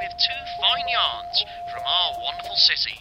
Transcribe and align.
with 0.00 0.12
two 0.18 0.42
fine 0.58 0.88
yarns 0.88 1.44
from 1.70 1.82
our 1.86 2.10
wonderful 2.22 2.56
city. 2.56 2.98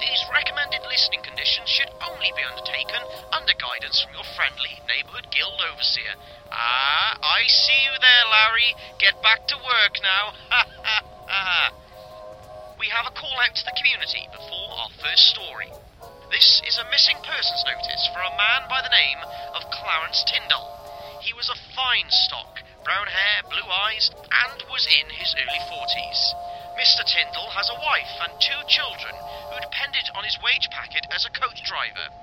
These 0.00 0.28
recommended 0.32 0.84
listening 0.88 1.22
conditions 1.24 1.68
should 1.68 1.88
only 2.04 2.32
be 2.36 2.44
undertaken 2.44 3.00
under 3.32 3.54
guidance 3.56 4.00
from 4.00 4.12
your 4.12 4.28
friendly 4.36 4.76
neighbourhood 4.88 5.28
guild 5.32 5.60
overseer. 5.72 6.16
Ah, 6.52 7.16
I 7.20 7.48
see 7.48 7.80
you 7.84 7.94
there, 7.96 8.26
Larry. 8.28 8.70
Get 9.00 9.20
back 9.22 9.48
to 9.48 9.56
work 9.56 10.00
now. 10.04 10.36
Ha 10.52 10.62
ha 10.84 10.98
ha. 11.28 11.72
We 12.78 12.88
have 12.92 13.08
a 13.08 13.16
call 13.16 13.40
out 13.40 13.56
to 13.56 13.64
the 13.64 13.76
community 13.76 14.28
before 14.32 14.68
our 14.76 14.92
first 15.00 15.32
story. 15.32 15.72
This 16.30 16.60
is 16.68 16.76
a 16.76 16.90
missing 16.90 17.16
persons 17.24 17.64
notice 17.64 18.04
for 18.12 18.20
a 18.20 18.36
man 18.36 18.68
by 18.68 18.82
the 18.82 18.92
name 18.92 19.20
of 19.54 19.70
Clarence 19.72 20.24
Tyndall. 20.28 20.76
He 21.22 21.32
was 21.32 21.48
a 21.48 21.56
fine 21.74 22.10
stock, 22.10 22.60
brown 22.86 23.10
hair, 23.10 23.42
blue 23.50 23.66
eyes, 23.66 24.14
and 24.14 24.62
was 24.70 24.86
in 24.86 25.10
his 25.10 25.34
early 25.34 25.62
forties. 25.66 26.20
Mr. 26.78 27.02
Tyndall 27.02 27.50
has 27.50 27.66
a 27.66 27.82
wife 27.82 28.14
and 28.22 28.30
two 28.38 28.62
children 28.70 29.10
who 29.50 29.58
depended 29.58 30.06
on 30.14 30.22
his 30.22 30.38
wage 30.38 30.70
packet 30.70 31.02
as 31.10 31.26
a 31.26 31.34
coach 31.34 31.66
driver. 31.66 32.14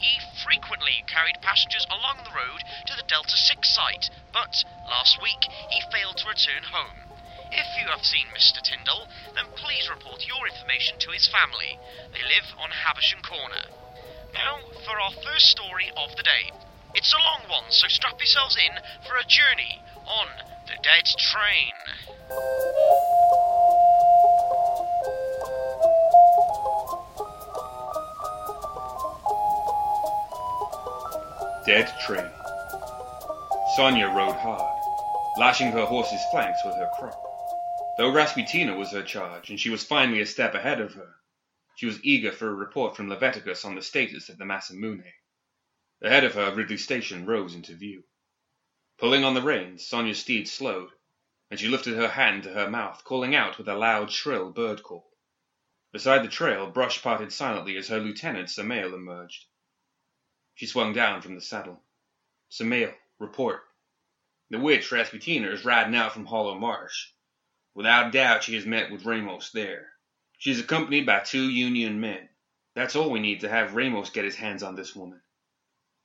He 0.00 0.16
frequently 0.40 1.04
carried 1.04 1.44
passengers 1.44 1.84
along 1.92 2.24
the 2.24 2.32
road 2.32 2.64
to 2.88 2.96
the 2.96 3.04
Delta 3.04 3.36
6 3.36 3.60
site, 3.68 4.08
but 4.32 4.64
last 4.88 5.20
week 5.20 5.52
he 5.68 5.92
failed 5.92 6.16
to 6.16 6.32
return 6.32 6.64
home. 6.64 7.12
If 7.52 7.68
you 7.76 7.92
have 7.92 8.08
seen 8.08 8.32
Mr. 8.32 8.64
Tyndall, 8.64 9.12
then 9.36 9.52
please 9.52 9.92
report 9.92 10.24
your 10.24 10.48
information 10.48 10.96
to 11.04 11.12
his 11.12 11.28
family. 11.28 11.76
They 12.16 12.24
live 12.24 12.56
on 12.56 12.72
Havisham 12.72 13.20
Corner. 13.20 13.68
Now, 14.32 14.64
for 14.80 14.96
our 14.96 15.12
first 15.12 15.52
story 15.52 15.92
of 15.92 16.16
the 16.16 16.24
day. 16.24 16.56
It's 16.96 17.12
a 17.12 17.18
long 17.18 17.50
one, 17.50 17.70
so 17.70 17.88
strap 17.88 18.18
yourselves 18.18 18.56
in 18.56 18.72
for 19.06 19.18
a 19.18 19.24
journey 19.28 19.82
on 20.06 20.28
the 20.66 20.82
Dead 20.82 21.04
Train. 21.04 21.74
Dead 31.66 31.92
train. 32.00 32.30
Sonia 33.76 34.06
rode 34.06 34.36
hard, 34.36 34.80
lashing 35.36 35.72
her 35.72 35.84
horse's 35.84 36.24
flanks 36.30 36.60
with 36.64 36.76
her 36.76 36.88
crop. 36.98 37.22
Though 37.98 38.10
Rasputina 38.10 38.74
was 38.74 38.92
her 38.92 39.02
charge, 39.02 39.50
and 39.50 39.60
she 39.60 39.68
was 39.68 39.84
finally 39.84 40.22
a 40.22 40.26
step 40.26 40.54
ahead 40.54 40.80
of 40.80 40.94
her, 40.94 41.16
she 41.76 41.84
was 41.84 42.02
eager 42.02 42.32
for 42.32 42.48
a 42.48 42.54
report 42.54 42.96
from 42.96 43.10
Leveticus 43.10 43.66
on 43.66 43.74
the 43.74 43.82
status 43.82 44.30
of 44.30 44.38
the 44.38 44.44
Masamune. 44.44 45.12
Ahead 46.02 46.24
of 46.24 46.34
her, 46.34 46.54
Ridley 46.54 46.76
Station 46.76 47.24
rose 47.24 47.54
into 47.54 47.74
view. 47.74 48.04
Pulling 48.98 49.24
on 49.24 49.34
the 49.34 49.42
reins, 49.42 49.86
Sonia's 49.86 50.20
steed 50.20 50.46
slowed, 50.46 50.90
and 51.50 51.58
she 51.58 51.68
lifted 51.68 51.96
her 51.96 52.08
hand 52.08 52.42
to 52.42 52.52
her 52.52 52.68
mouth, 52.68 53.02
calling 53.04 53.34
out 53.34 53.56
with 53.56 53.66
a 53.66 53.74
loud, 53.74 54.12
shrill 54.12 54.50
bird 54.50 54.82
call. 54.82 55.10
Beside 55.92 56.22
the 56.22 56.28
trail, 56.28 56.70
brush 56.70 57.02
parted 57.02 57.32
silently 57.32 57.76
as 57.78 57.88
her 57.88 57.98
lieutenant, 57.98 58.50
Samael, 58.50 58.94
emerged. 58.94 59.46
She 60.54 60.66
swung 60.66 60.92
down 60.92 61.22
from 61.22 61.34
the 61.34 61.40
saddle. 61.40 61.82
Samael, 62.50 62.94
report. 63.18 63.62
The 64.50 64.58
witch, 64.58 64.92
Rasputina, 64.92 65.50
is 65.50 65.64
riding 65.64 65.96
out 65.96 66.12
from 66.12 66.26
Hollow 66.26 66.58
Marsh. 66.58 67.08
Without 67.74 68.12
doubt, 68.12 68.44
she 68.44 68.54
has 68.54 68.66
met 68.66 68.90
with 68.90 69.06
Ramos 69.06 69.50
there. 69.50 69.92
She 70.38 70.50
is 70.50 70.60
accompanied 70.60 71.06
by 71.06 71.20
two 71.20 71.48
Union 71.48 72.00
men. 72.00 72.28
That's 72.74 72.96
all 72.96 73.10
we 73.10 73.20
need 73.20 73.40
to 73.40 73.48
have 73.48 73.74
Ramos 73.74 74.10
get 74.10 74.24
his 74.26 74.36
hands 74.36 74.62
on 74.62 74.76
this 74.76 74.94
woman. 74.94 75.22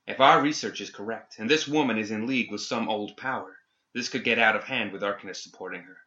If 0.08 0.20
our 0.20 0.42
research 0.42 0.82
is 0.82 0.90
correct, 0.90 1.38
and 1.40 1.50
this 1.50 1.68
woman 1.68 1.98
is 1.98 2.12
in 2.12 2.28
league 2.28 2.52
with 2.52 2.62
some 2.62 2.90
old 2.90 3.16
power, 3.18 3.58
this 3.94 4.10
could 4.10 4.24
get 4.24 4.40
out 4.40 4.56
of 4.56 4.64
hand 4.64 4.92
with 4.92 5.04
Arcanist 5.04 5.44
supporting 5.44 5.84
her. 5.84 5.98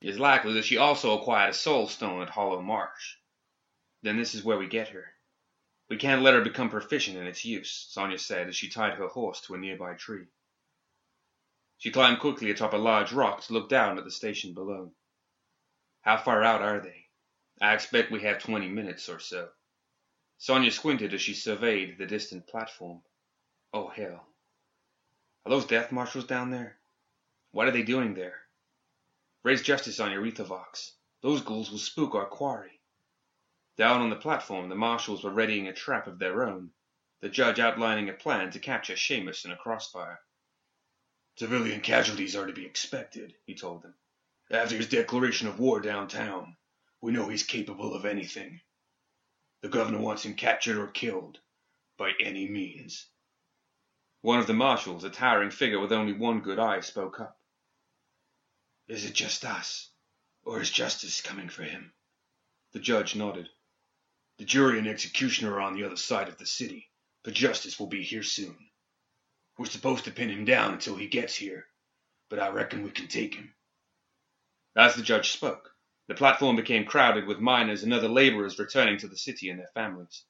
It 0.00 0.08
is 0.08 0.18
likely 0.18 0.54
that 0.54 0.64
she 0.64 0.76
also 0.76 1.18
acquired 1.18 1.50
a 1.50 1.54
soul 1.54 1.88
stone 1.88 2.22
at 2.22 2.30
Hollow 2.30 2.62
Marsh. 2.62 3.16
Then 4.02 4.16
this 4.16 4.34
is 4.34 4.44
where 4.44 4.58
we 4.58 4.66
get 4.66 4.88
her. 4.88 5.12
We 5.90 5.96
can't 5.96 6.22
let 6.22 6.34
her 6.34 6.40
become 6.40 6.70
proficient 6.70 7.16
in 7.16 7.26
its 7.26 7.44
use, 7.44 7.86
Sonia 7.90 8.18
said 8.18 8.48
as 8.48 8.56
she 8.56 8.68
tied 8.68 8.94
her 8.94 9.08
horse 9.08 9.40
to 9.42 9.54
a 9.54 9.58
nearby 9.58 9.94
tree. 9.94 10.26
She 11.78 11.90
climbed 11.90 12.20
quickly 12.20 12.50
atop 12.50 12.72
a 12.72 12.76
large 12.76 13.12
rock 13.12 13.42
to 13.42 13.52
look 13.52 13.68
down 13.68 13.98
at 13.98 14.04
the 14.04 14.10
station 14.10 14.54
below. 14.54 14.92
How 16.02 16.16
far 16.16 16.42
out 16.42 16.62
are 16.62 16.80
they? 16.80 17.06
I 17.60 17.74
expect 17.74 18.10
we 18.10 18.22
have 18.22 18.42
twenty 18.42 18.68
minutes 18.68 19.08
or 19.08 19.18
so. 19.18 19.48
Sonia 20.38 20.70
squinted 20.70 21.14
as 21.14 21.20
she 21.20 21.34
surveyed 21.34 21.98
the 21.98 22.06
distant 22.06 22.46
platform. 22.46 23.02
Oh, 23.72 23.88
hell. 23.88 24.26
Are 25.44 25.50
those 25.50 25.66
death 25.66 25.92
marshals 25.92 26.24
down 26.24 26.50
there? 26.50 26.78
What 27.52 27.68
are 27.68 27.72
they 27.72 27.82
doing 27.82 28.14
there? 28.14 28.40
Raise 29.42 29.62
justice 29.62 30.00
on 30.00 30.10
your 30.10 30.24
Aethervox. 30.24 30.92
Those 31.20 31.42
ghouls 31.42 31.70
will 31.70 31.78
spook 31.78 32.14
our 32.14 32.26
quarry. 32.26 32.80
Down 33.76 34.00
on 34.00 34.10
the 34.10 34.16
platform, 34.16 34.68
the 34.68 34.74
marshals 34.74 35.22
were 35.22 35.30
readying 35.30 35.68
a 35.68 35.72
trap 35.72 36.06
of 36.06 36.18
their 36.18 36.44
own, 36.44 36.72
the 37.20 37.28
judge 37.28 37.60
outlining 37.60 38.08
a 38.08 38.12
plan 38.12 38.50
to 38.52 38.58
capture 38.58 38.94
Seamus 38.94 39.44
in 39.44 39.50
a 39.50 39.56
crossfire. 39.56 40.20
Civilian 41.36 41.80
casualties 41.80 42.34
are 42.34 42.46
to 42.46 42.52
be 42.52 42.66
expected, 42.66 43.36
he 43.46 43.54
told 43.54 43.82
them. 43.82 43.94
After 44.50 44.76
his 44.76 44.88
declaration 44.88 45.46
of 45.46 45.60
war 45.60 45.80
downtown, 45.80 46.56
we 47.00 47.12
know 47.12 47.28
he's 47.28 47.42
capable 47.42 47.94
of 47.94 48.04
anything. 48.04 48.60
The 49.60 49.68
governor 49.68 50.00
wants 50.00 50.24
him 50.24 50.34
captured 50.34 50.78
or 50.78 50.88
killed, 50.88 51.38
by 51.96 52.12
any 52.20 52.48
means. 52.48 53.06
One 54.20 54.40
of 54.40 54.48
the 54.48 54.52
marshals, 54.52 55.04
a 55.04 55.10
towering 55.10 55.50
figure 55.50 55.78
with 55.78 55.92
only 55.92 56.12
one 56.12 56.40
good 56.40 56.58
eye, 56.58 56.80
spoke 56.80 57.20
up. 57.20 57.40
Is 58.88 59.04
it 59.04 59.14
just 59.14 59.44
us, 59.44 59.90
or 60.42 60.60
is 60.60 60.70
justice 60.70 61.20
coming 61.20 61.48
for 61.48 61.62
him? 61.62 61.92
The 62.72 62.80
judge 62.80 63.14
nodded. 63.14 63.48
The 64.38 64.44
jury 64.44 64.78
and 64.78 64.88
executioner 64.88 65.54
are 65.54 65.60
on 65.60 65.74
the 65.74 65.84
other 65.84 65.96
side 65.96 66.28
of 66.28 66.36
the 66.36 66.46
city, 66.46 66.90
but 67.22 67.34
justice 67.34 67.78
will 67.78 67.86
be 67.86 68.02
here 68.02 68.24
soon. 68.24 68.70
We're 69.56 69.66
supposed 69.66 70.04
to 70.06 70.10
pin 70.10 70.30
him 70.30 70.44
down 70.44 70.72
until 70.72 70.96
he 70.96 71.06
gets 71.06 71.36
here, 71.36 71.66
but 72.28 72.40
I 72.40 72.48
reckon 72.48 72.82
we 72.82 72.90
can 72.90 73.06
take 73.06 73.34
him. 73.34 73.54
As 74.76 74.96
the 74.96 75.02
judge 75.02 75.30
spoke, 75.30 75.76
the 76.08 76.14
platform 76.14 76.56
became 76.56 76.86
crowded 76.86 77.26
with 77.26 77.38
miners 77.38 77.84
and 77.84 77.92
other 77.92 78.08
laborers 78.08 78.58
returning 78.58 78.98
to 78.98 79.08
the 79.08 79.16
city 79.16 79.48
and 79.50 79.60
their 79.60 79.70
families. 79.74 80.24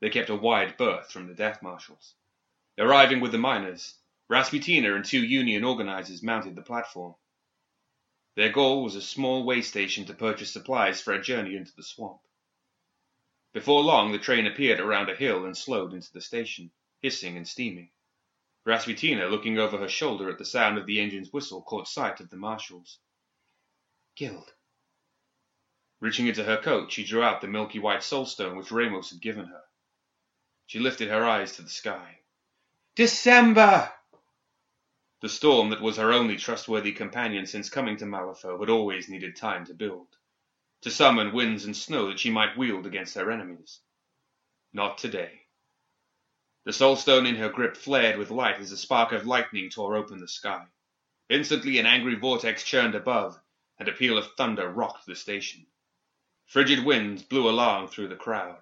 They 0.00 0.08
kept 0.08 0.30
a 0.30 0.36
wide 0.36 0.76
berth 0.78 1.12
from 1.12 1.26
the 1.26 1.34
death 1.34 1.62
marshals. 1.62 2.14
Arriving 2.78 3.20
with 3.20 3.32
the 3.32 3.38
miners, 3.38 3.98
Rasputina 4.28 4.94
and 4.94 5.04
two 5.04 5.24
union 5.24 5.64
organizers 5.64 6.22
mounted 6.22 6.54
the 6.54 6.62
platform. 6.62 7.14
Their 8.36 8.52
goal 8.52 8.84
was 8.84 8.94
a 8.94 9.02
small 9.02 9.44
way 9.44 9.60
station 9.60 10.06
to 10.06 10.14
purchase 10.14 10.52
supplies 10.52 11.00
for 11.00 11.12
a 11.12 11.20
journey 11.20 11.56
into 11.56 11.74
the 11.74 11.82
swamp. 11.82 12.20
Before 13.52 13.82
long, 13.82 14.12
the 14.12 14.18
train 14.18 14.46
appeared 14.46 14.78
around 14.78 15.10
a 15.10 15.16
hill 15.16 15.44
and 15.44 15.56
slowed 15.56 15.92
into 15.92 16.12
the 16.12 16.20
station, 16.20 16.70
hissing 17.02 17.36
and 17.36 17.46
steaming. 17.46 17.90
Rasputina, 18.64 19.26
looking 19.26 19.58
over 19.58 19.78
her 19.78 19.88
shoulder 19.88 20.30
at 20.30 20.38
the 20.38 20.44
sound 20.44 20.78
of 20.78 20.86
the 20.86 21.00
engine's 21.00 21.32
whistle, 21.32 21.62
caught 21.62 21.88
sight 21.88 22.20
of 22.20 22.30
the 22.30 22.36
marshals. 22.36 23.00
Guild. 24.14 24.54
Reaching 25.98 26.28
into 26.28 26.44
her 26.44 26.56
coat, 26.56 26.92
she 26.92 27.04
drew 27.04 27.22
out 27.22 27.40
the 27.40 27.48
milky 27.48 27.80
white 27.80 28.02
soulstone 28.02 28.56
which 28.56 28.70
Ramos 28.70 29.10
had 29.10 29.20
given 29.20 29.46
her. 29.46 29.64
She 30.66 30.78
lifted 30.78 31.08
her 31.08 31.26
eyes 31.26 31.56
to 31.56 31.62
the 31.62 31.68
sky. 31.68 32.19
December! 32.96 33.92
The 35.20 35.28
storm 35.28 35.70
that 35.70 35.80
was 35.80 35.96
her 35.96 36.12
only 36.12 36.36
trustworthy 36.36 36.92
companion 36.92 37.46
since 37.46 37.70
coming 37.70 37.96
to 37.98 38.04
Malifaux 38.04 38.58
had 38.58 38.68
always 38.68 39.08
needed 39.08 39.36
time 39.36 39.64
to 39.66 39.74
build, 39.74 40.08
to 40.80 40.90
summon 40.90 41.32
winds 41.32 41.64
and 41.64 41.76
snow 41.76 42.08
that 42.08 42.18
she 42.18 42.30
might 42.30 42.56
wield 42.56 42.86
against 42.86 43.14
her 43.14 43.30
enemies. 43.30 43.80
Not 44.72 44.98
today. 44.98 45.42
The 46.64 46.72
soulstone 46.72 47.26
in 47.28 47.36
her 47.36 47.48
grip 47.48 47.76
flared 47.76 48.16
with 48.18 48.30
light 48.30 48.58
as 48.58 48.72
a 48.72 48.76
spark 48.76 49.12
of 49.12 49.26
lightning 49.26 49.70
tore 49.70 49.96
open 49.96 50.18
the 50.18 50.28
sky. 50.28 50.66
Instantly 51.28 51.78
an 51.78 51.86
angry 51.86 52.16
vortex 52.16 52.64
churned 52.64 52.94
above, 52.96 53.38
and 53.78 53.88
a 53.88 53.92
peal 53.92 54.18
of 54.18 54.34
thunder 54.34 54.68
rocked 54.68 55.06
the 55.06 55.14
station. 55.14 55.66
Frigid 56.46 56.84
winds 56.84 57.22
blew 57.22 57.48
along 57.48 57.88
through 57.88 58.08
the 58.08 58.16
crowd. 58.16 58.58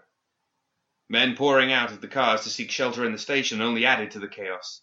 Men 1.08 1.37
pouring 1.37 1.72
out 1.72 1.90
of 1.90 2.00
the 2.00 2.08
cars 2.08 2.43
to 2.43 2.50
seek 2.50 2.70
shelter 2.70 3.05
in 3.05 3.12
the 3.12 3.19
station 3.19 3.62
only 3.62 3.87
added 3.87 4.10
to 4.10 4.19
the 4.19 4.28
chaos, 4.28 4.82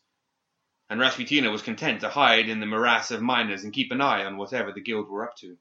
and 0.89 0.99
Rasputina 0.99 1.51
was 1.51 1.61
content 1.61 2.01
to 2.01 2.09
hide 2.09 2.49
in 2.49 2.59
the 2.59 2.65
morass 2.65 3.11
of 3.11 3.21
miners 3.21 3.63
and 3.63 3.73
keep 3.73 3.91
an 3.91 4.01
eye 4.01 4.25
on 4.25 4.37
whatever 4.37 4.71
the 4.71 4.81
guild 4.81 5.07
were 5.07 5.27
up 5.27 5.35
to. 5.37 5.57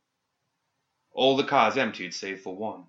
All 1.13 1.37
the 1.37 1.45
cars 1.45 1.77
emptied 1.77 2.15
save 2.15 2.41
for 2.41 2.57
one. 2.57 2.87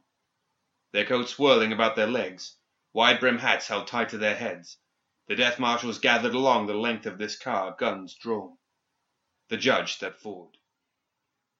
Their 0.91 1.05
coats 1.05 1.31
swirling 1.31 1.73
about 1.73 1.95
their 1.97 2.07
legs, 2.07 2.57
wide 2.93 3.19
brim 3.19 3.39
hats 3.39 3.67
held 3.67 3.87
tight 3.87 4.09
to 4.09 4.17
their 4.17 4.35
heads, 4.35 4.77
the 5.27 5.35
death 5.35 5.59
marshals 5.59 5.99
gathered 5.99 6.35
along 6.35 6.67
the 6.67 6.75
length 6.75 7.05
of 7.05 7.17
this 7.17 7.37
car, 7.37 7.75
guns 7.77 8.13
drawn. 8.13 8.57
The 9.49 9.57
judge 9.57 9.93
stepped 9.93 10.21
forward. 10.21 10.57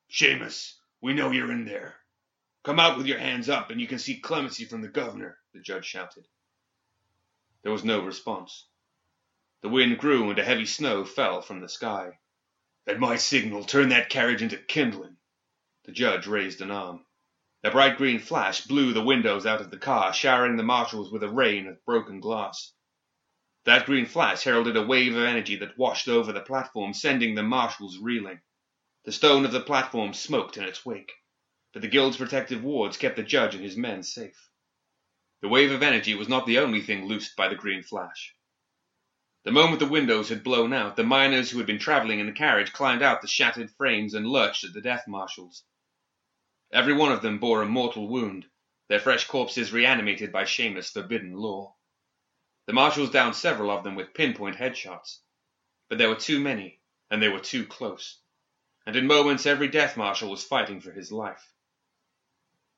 Seamus, 0.09 0.75
we 1.01 1.13
know 1.13 1.31
you're 1.31 1.51
in 1.51 1.65
there. 1.65 2.04
Come 2.65 2.79
out 2.79 2.97
with 2.97 3.05
your 3.05 3.19
hands 3.19 3.47
up 3.47 3.69
and 3.69 3.79
you 3.79 3.85
can 3.85 3.99
seek 3.99 4.23
clemency 4.23 4.65
from 4.65 4.81
the 4.81 4.87
governor, 4.87 5.37
the 5.53 5.59
judge 5.61 5.85
shouted. 5.85 6.27
There 7.61 7.71
was 7.71 7.83
no 7.83 8.01
response. 8.03 8.65
The 9.61 9.69
wind 9.69 9.99
grew 9.99 10.31
and 10.31 10.39
a 10.39 10.43
heavy 10.43 10.65
snow 10.65 11.05
fell 11.05 11.43
from 11.43 11.59
the 11.59 11.69
sky. 11.69 12.17
At 12.87 12.99
my 12.99 13.17
signal, 13.17 13.65
turn 13.65 13.89
that 13.89 14.09
carriage 14.09 14.41
into 14.41 14.57
kindling. 14.57 15.17
The 15.83 15.91
judge 15.91 16.25
raised 16.25 16.59
an 16.59 16.71
arm. 16.71 17.05
A 17.63 17.69
bright 17.69 17.97
green 17.97 18.17
flash 18.17 18.65
blew 18.65 18.93
the 18.93 19.03
windows 19.03 19.45
out 19.45 19.61
of 19.61 19.69
the 19.69 19.77
car, 19.77 20.11
showering 20.11 20.57
the 20.57 20.63
marshals 20.63 21.11
with 21.11 21.21
a 21.21 21.29
rain 21.29 21.67
of 21.67 21.85
broken 21.85 22.19
glass. 22.19 22.73
That 23.65 23.85
green 23.85 24.07
flash 24.07 24.43
heralded 24.43 24.75
a 24.75 24.81
wave 24.81 25.15
of 25.15 25.23
energy 25.23 25.57
that 25.57 25.77
washed 25.77 26.07
over 26.07 26.33
the 26.33 26.41
platform, 26.41 26.95
sending 26.95 27.35
the 27.35 27.43
marshals 27.43 27.99
reeling. 27.99 28.41
The 29.03 29.11
stone 29.11 29.45
of 29.45 29.51
the 29.51 29.61
platform 29.61 30.15
smoked 30.15 30.57
in 30.57 30.63
its 30.63 30.83
wake, 30.83 31.11
but 31.75 31.81
the 31.81 31.89
guild's 31.89 32.15
protective 32.15 32.63
wards 32.63 32.95
kept 32.95 33.17
the 33.17 33.21
judge 33.21 33.53
and 33.53 33.61
his 33.61 33.75
men 33.75 34.01
safe. 34.01 34.49
The 35.41 35.49
wave 35.49 35.73
of 35.73 35.83
energy 35.83 36.15
was 36.15 36.29
not 36.29 36.45
the 36.45 36.59
only 36.59 36.79
thing 36.79 37.05
loosed 37.05 37.35
by 37.35 37.49
the 37.49 37.55
green 37.55 37.83
flash. 37.83 38.33
The 39.43 39.51
moment 39.51 39.81
the 39.81 39.85
windows 39.85 40.29
had 40.29 40.41
blown 40.41 40.71
out, 40.71 40.95
the 40.95 41.03
miners 41.03 41.51
who 41.51 41.57
had 41.57 41.67
been 41.67 41.77
traveling 41.77 42.21
in 42.21 42.27
the 42.27 42.31
carriage 42.31 42.71
climbed 42.71 43.01
out 43.01 43.21
the 43.21 43.27
shattered 43.27 43.69
frames 43.71 44.13
and 44.13 44.25
lurched 44.25 44.63
at 44.63 44.71
the 44.71 44.79
death 44.79 45.03
marshals. 45.05 45.65
Every 46.71 46.93
one 46.93 47.11
of 47.11 47.21
them 47.21 47.39
bore 47.39 47.61
a 47.61 47.65
mortal 47.65 48.07
wound, 48.07 48.45
their 48.87 49.01
fresh 49.01 49.27
corpses 49.27 49.73
reanimated 49.73 50.31
by 50.31 50.45
Seamus' 50.45 50.93
forbidden 50.93 51.33
law. 51.33 51.75
The 52.67 52.73
marshals 52.73 53.11
downed 53.11 53.35
several 53.35 53.69
of 53.69 53.83
them 53.83 53.95
with 53.95 54.13
pinpoint 54.13 54.55
headshots. 54.55 55.19
But 55.89 55.97
there 55.97 56.07
were 56.07 56.15
too 56.15 56.39
many, 56.39 56.79
and 57.11 57.21
they 57.21 57.27
were 57.27 57.41
too 57.41 57.65
close. 57.65 58.21
And 58.87 58.95
in 58.95 59.05
moments 59.05 59.45
every 59.45 59.67
death 59.67 59.97
marshal 59.97 60.31
was 60.31 60.41
fighting 60.41 60.79
for 60.79 60.93
his 60.93 61.11
life. 61.11 61.51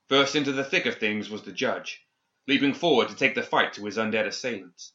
First 0.09 0.35
into 0.35 0.53
the 0.53 0.63
thick 0.63 0.85
of 0.85 0.99
things 0.99 1.29
was 1.29 1.41
the 1.41 1.51
judge, 1.51 2.01
leaping 2.47 2.73
forward 2.73 3.09
to 3.09 3.15
take 3.15 3.35
the 3.35 3.43
fight 3.43 3.73
to 3.73 3.85
his 3.85 3.97
undead 3.97 4.25
assailants. 4.25 4.93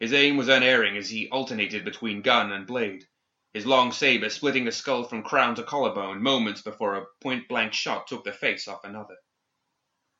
His 0.00 0.12
aim 0.12 0.36
was 0.36 0.48
unerring 0.48 0.96
as 0.96 1.08
he 1.08 1.30
alternated 1.30 1.84
between 1.84 2.22
gun 2.22 2.50
and 2.50 2.66
blade, 2.66 3.06
his 3.54 3.66
long 3.66 3.92
saber 3.92 4.28
splitting 4.28 4.64
the 4.64 4.72
skull 4.72 5.04
from 5.04 5.22
crown 5.22 5.54
to 5.54 5.62
collarbone 5.62 6.20
moments 6.20 6.60
before 6.60 6.96
a 6.96 7.06
point-blank 7.20 7.72
shot 7.72 8.08
took 8.08 8.24
the 8.24 8.32
face 8.32 8.66
off 8.66 8.82
another. 8.82 9.16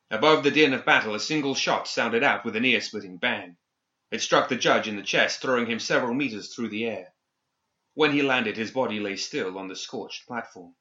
Above 0.09 0.41
the 0.43 0.51
din 0.51 0.73
of 0.73 0.85
battle 0.85 1.13
a 1.13 1.19
single 1.19 1.53
shot 1.53 1.85
sounded 1.85 2.23
out 2.23 2.45
with 2.45 2.55
an 2.55 2.63
ear-splitting 2.63 3.17
bang. 3.17 3.57
It 4.09 4.21
struck 4.21 4.47
the 4.47 4.55
judge 4.55 4.87
in 4.87 4.95
the 4.95 5.03
chest, 5.03 5.41
throwing 5.41 5.65
him 5.67 5.79
several 5.79 6.13
meters 6.13 6.55
through 6.55 6.69
the 6.69 6.85
air. 6.85 7.13
When 7.93 8.13
he 8.13 8.21
landed, 8.21 8.55
his 8.55 8.71
body 8.71 9.01
lay 9.01 9.17
still 9.17 9.57
on 9.57 9.67
the 9.67 9.75
scorched 9.75 10.27
platform. 10.27 10.73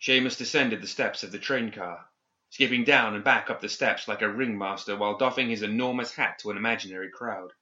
Seamus 0.00 0.38
descended 0.38 0.80
the 0.80 0.86
steps 0.86 1.24
of 1.24 1.32
the 1.32 1.40
train 1.40 1.72
car, 1.72 2.06
skipping 2.50 2.84
down 2.84 3.14
and 3.14 3.24
back 3.24 3.50
up 3.50 3.60
the 3.60 3.68
steps 3.68 4.08
like 4.08 4.22
a 4.22 4.28
ringmaster 4.28 4.96
while 4.96 5.18
doffing 5.18 5.48
his 5.48 5.62
enormous 5.62 6.14
hat 6.14 6.38
to 6.38 6.50
an 6.50 6.56
imaginary 6.56 7.10
crowd. 7.10 7.52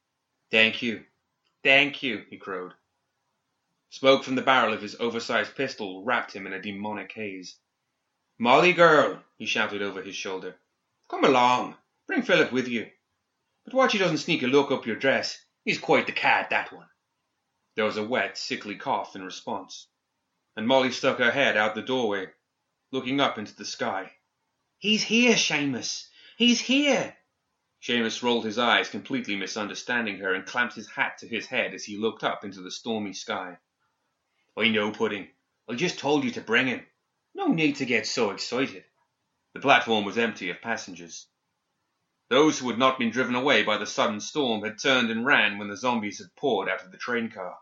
Thank 0.51 0.83
you. 0.83 1.05
Thank 1.63 2.03
you, 2.03 2.25
he 2.31 2.37
crowed. 2.37 2.75
Smoke 3.91 4.25
from 4.25 4.35
the 4.35 4.43
barrel 4.43 4.75
of 4.75 4.83
his 4.83 4.97
oversized 4.97 5.55
pistol 5.55 6.05
wrapped 6.05 6.33
him 6.35 6.47
in 6.47 6.53
a 6.53 6.61
demonic 6.61 7.13
haze. 7.13 7.57
Molly 8.39 8.73
girl, 8.73 9.23
he 9.39 9.47
shouted 9.47 9.83
over 9.83 10.03
his 10.03 10.17
shoulder. 10.17 10.57
Come 11.09 11.25
along. 11.25 11.77
Bring 12.07 12.23
Philip 12.23 12.53
with 12.53 12.69
you. 12.69 12.91
But 13.65 13.75
watch 13.75 13.93
he 13.93 13.99
doesn't 13.99 14.19
sneak 14.19 14.43
a 14.43 14.47
look 14.47 14.71
up 14.71 14.87
your 14.87 14.97
dress. 14.97 15.43
He's 15.65 15.79
quite 15.79 16.07
the 16.07 16.13
cat, 16.13 16.51
that 16.51 16.73
one. 16.73 16.89
There 17.77 17.85
was 17.85 17.97
a 17.97 18.05
wet, 18.05 18.37
sickly 18.37 18.77
cough 18.77 19.17
in 19.17 19.25
response, 19.25 19.89
and 20.57 20.67
Molly 20.67 20.93
stuck 20.93 21.19
her 21.19 21.31
head 21.31 21.57
out 21.57 21.75
the 21.75 21.83
doorway, 21.83 22.29
looking 22.93 23.21
up 23.21 23.39
into 23.39 23.57
the 23.57 23.65
sky. 23.65 24.13
He's 24.85 25.03
here, 25.03 25.33
Seamus. 25.37 26.09
He's 26.37 26.61
here. 26.61 27.17
Seamus 27.81 28.23
rolled 28.23 28.45
his 28.45 28.59
eyes, 28.59 28.91
completely 28.91 29.35
misunderstanding 29.35 30.19
her, 30.19 30.35
and 30.35 30.45
clamped 30.45 30.75
his 30.75 30.91
hat 30.91 31.17
to 31.21 31.27
his 31.27 31.47
head 31.47 31.73
as 31.73 31.85
he 31.85 31.97
looked 31.97 32.23
up 32.23 32.45
into 32.45 32.61
the 32.61 32.71
stormy 32.71 33.15
sky. 33.15 33.57
I 34.59 34.69
know, 34.69 34.93
Pudding. 34.93 35.31
I 35.71 35.75
just 35.75 35.99
told 35.99 36.23
you 36.23 36.33
to 36.33 36.43
bring 36.43 36.67
him. 36.67 36.87
No 37.35 37.47
need 37.47 37.77
to 37.77 37.87
get 37.87 38.07
so 38.07 38.31
excited. 38.31 38.85
The 39.55 39.61
platform 39.61 40.05
was 40.05 40.19
empty 40.19 40.51
of 40.51 40.61
passengers. 40.61 41.29
Those 42.29 42.59
who 42.59 42.69
had 42.69 42.79
not 42.79 42.99
been 42.99 43.09
driven 43.09 43.37
away 43.37 43.63
by 43.63 43.79
the 43.79 43.87
sudden 43.87 44.21
storm 44.21 44.65
had 44.65 44.79
turned 44.79 45.11
and 45.11 45.25
ran 45.25 45.57
when 45.57 45.69
the 45.69 45.79
zombies 45.79 46.19
had 46.19 46.37
poured 46.37 46.69
out 46.69 46.85
of 46.85 46.93
the 46.93 46.99
train 46.99 47.31
car. 47.31 47.57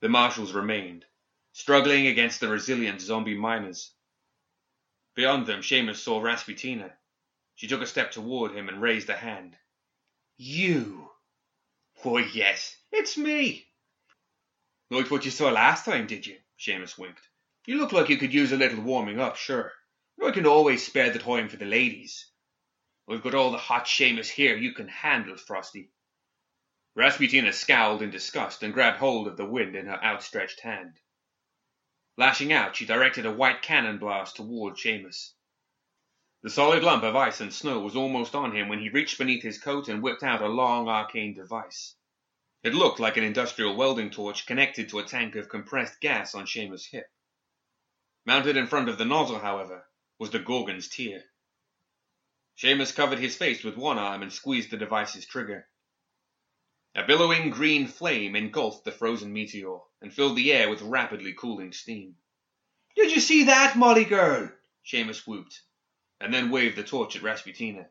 The 0.00 0.08
marshals 0.08 0.52
remained, 0.52 1.06
struggling 1.50 2.06
against 2.06 2.38
the 2.38 2.46
resilient 2.46 3.00
zombie 3.00 3.36
miners. 3.36 3.92
Beyond 5.14 5.46
them, 5.46 5.60
Seamus 5.60 5.96
saw 5.96 6.20
Rasputina. 6.20 6.96
She 7.54 7.66
took 7.66 7.82
a 7.82 7.86
step 7.86 8.12
toward 8.12 8.54
him 8.54 8.68
and 8.68 8.80
raised 8.80 9.10
a 9.10 9.16
hand. 9.16 9.58
You! 10.36 11.10
Why, 12.02 12.20
yes, 12.32 12.76
it's 12.90 13.18
me! 13.18 13.68
Liked 14.90 15.10
what 15.10 15.24
you 15.24 15.30
saw 15.30 15.50
last 15.50 15.84
time, 15.84 16.06
did 16.06 16.26
you? 16.26 16.38
Seamus 16.58 16.96
winked. 16.96 17.28
You 17.66 17.76
look 17.76 17.92
like 17.92 18.08
you 18.08 18.16
could 18.16 18.34
use 18.34 18.52
a 18.52 18.56
little 18.56 18.80
warming 18.80 19.20
up, 19.20 19.36
sure. 19.36 19.72
I 20.24 20.30
can 20.30 20.46
always 20.46 20.86
spare 20.86 21.10
the 21.10 21.18
time 21.18 21.48
for 21.48 21.56
the 21.56 21.64
ladies. 21.64 22.26
We've 23.06 23.22
got 23.22 23.34
all 23.34 23.50
the 23.50 23.58
hot 23.58 23.86
Seamus 23.86 24.28
here 24.28 24.56
you 24.56 24.72
can 24.72 24.88
handle, 24.88 25.36
Frosty. 25.36 25.90
Rasputina 26.94 27.52
scowled 27.52 28.02
in 28.02 28.10
disgust 28.10 28.62
and 28.62 28.72
grabbed 28.72 28.98
hold 28.98 29.26
of 29.26 29.36
the 29.36 29.44
wind 29.44 29.76
in 29.76 29.86
her 29.86 30.02
outstretched 30.02 30.60
hand. 30.60 30.98
Lashing 32.18 32.52
out, 32.52 32.76
she 32.76 32.84
directed 32.84 33.24
a 33.24 33.32
white 33.32 33.62
cannon 33.62 33.98
blast 33.98 34.36
toward 34.36 34.76
Seamus. 34.76 35.32
The 36.42 36.50
solid 36.50 36.82
lump 36.82 37.04
of 37.04 37.16
ice 37.16 37.40
and 37.40 37.54
snow 37.54 37.80
was 37.80 37.96
almost 37.96 38.34
on 38.34 38.54
him 38.54 38.68
when 38.68 38.80
he 38.80 38.90
reached 38.90 39.16
beneath 39.16 39.42
his 39.42 39.58
coat 39.58 39.88
and 39.88 40.02
whipped 40.02 40.22
out 40.22 40.42
a 40.42 40.48
long 40.48 40.88
arcane 40.88 41.32
device. 41.34 41.94
It 42.62 42.74
looked 42.74 43.00
like 43.00 43.16
an 43.16 43.24
industrial 43.24 43.76
welding 43.76 44.10
torch 44.10 44.44
connected 44.44 44.88
to 44.90 44.98
a 44.98 45.04
tank 45.04 45.36
of 45.36 45.48
compressed 45.48 46.00
gas 46.00 46.34
on 46.34 46.46
Seamus' 46.46 46.90
hip. 46.90 47.10
Mounted 48.26 48.56
in 48.56 48.66
front 48.66 48.88
of 48.88 48.98
the 48.98 49.04
nozzle, 49.04 49.38
however, 49.38 49.88
was 50.18 50.30
the 50.30 50.38
Gorgon's 50.38 50.88
tear. 50.88 51.24
Seamus 52.56 52.94
covered 52.94 53.18
his 53.18 53.36
face 53.36 53.64
with 53.64 53.76
one 53.76 53.98
arm 53.98 54.22
and 54.22 54.32
squeezed 54.32 54.70
the 54.70 54.76
device's 54.76 55.26
trigger. 55.26 55.68
A 56.94 57.04
billowing 57.04 57.48
green 57.48 57.86
flame 57.86 58.36
engulfed 58.36 58.84
the 58.84 58.92
frozen 58.92 59.32
meteor 59.32 59.78
and 60.02 60.12
filled 60.12 60.36
the 60.36 60.52
air 60.52 60.68
with 60.68 60.82
rapidly 60.82 61.32
cooling 61.32 61.72
steam. 61.72 62.18
Did 62.94 63.12
you 63.12 63.20
see 63.20 63.44
that, 63.44 63.78
Molly 63.78 64.04
girl? 64.04 64.52
Seamus 64.84 65.26
whooped, 65.26 65.62
and 66.20 66.34
then 66.34 66.50
waved 66.50 66.76
the 66.76 66.84
torch 66.84 67.16
at 67.16 67.22
Rasputina. 67.22 67.88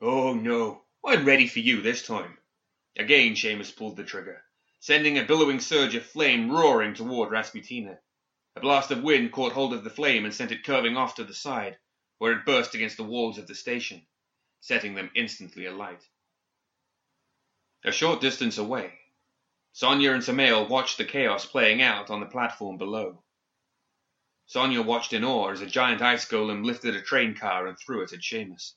Oh 0.00 0.34
no, 0.34 0.84
I'm 1.04 1.24
ready 1.24 1.48
for 1.48 1.58
you 1.58 1.82
this 1.82 2.06
time. 2.06 2.38
Again 2.96 3.34
Seamus 3.34 3.74
pulled 3.74 3.96
the 3.96 4.04
trigger, 4.04 4.44
sending 4.78 5.18
a 5.18 5.24
billowing 5.24 5.58
surge 5.58 5.96
of 5.96 6.06
flame 6.06 6.48
roaring 6.48 6.94
toward 6.94 7.32
Rasputina. 7.32 7.98
A 8.54 8.60
blast 8.60 8.92
of 8.92 9.02
wind 9.02 9.32
caught 9.32 9.52
hold 9.52 9.74
of 9.74 9.82
the 9.82 9.90
flame 9.90 10.24
and 10.24 10.32
sent 10.32 10.52
it 10.52 10.62
curving 10.62 10.96
off 10.96 11.16
to 11.16 11.24
the 11.24 11.34
side, 11.34 11.76
where 12.18 12.34
it 12.34 12.46
burst 12.46 12.76
against 12.76 12.98
the 12.98 13.02
walls 13.02 13.36
of 13.36 13.48
the 13.48 13.54
station, 13.56 14.06
setting 14.60 14.94
them 14.94 15.10
instantly 15.16 15.66
alight. 15.66 16.06
A 17.82 17.92
short 17.92 18.20
distance 18.20 18.58
away, 18.58 19.00
Sonia 19.72 20.12
and 20.12 20.22
Samael 20.22 20.66
watched 20.68 20.98
the 20.98 21.04
chaos 21.06 21.46
playing 21.46 21.80
out 21.80 22.10
on 22.10 22.20
the 22.20 22.26
platform 22.26 22.76
below. 22.76 23.22
Sonia 24.44 24.82
watched 24.82 25.14
in 25.14 25.24
awe 25.24 25.48
as 25.48 25.62
a 25.62 25.66
giant 25.66 26.02
ice 26.02 26.28
golem 26.28 26.62
lifted 26.62 26.94
a 26.94 27.00
train 27.00 27.34
car 27.34 27.66
and 27.66 27.78
threw 27.78 28.02
it 28.02 28.12
at 28.12 28.20
Seamus. 28.20 28.74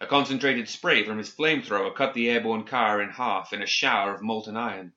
A 0.00 0.06
concentrated 0.06 0.68
spray 0.68 1.02
from 1.02 1.16
his 1.16 1.34
flamethrower 1.34 1.94
cut 1.94 2.12
the 2.12 2.28
airborne 2.28 2.64
car 2.64 3.00
in 3.00 3.08
half 3.08 3.54
in 3.54 3.62
a 3.62 3.66
shower 3.66 4.14
of 4.14 4.20
molten 4.20 4.56
iron, 4.56 4.92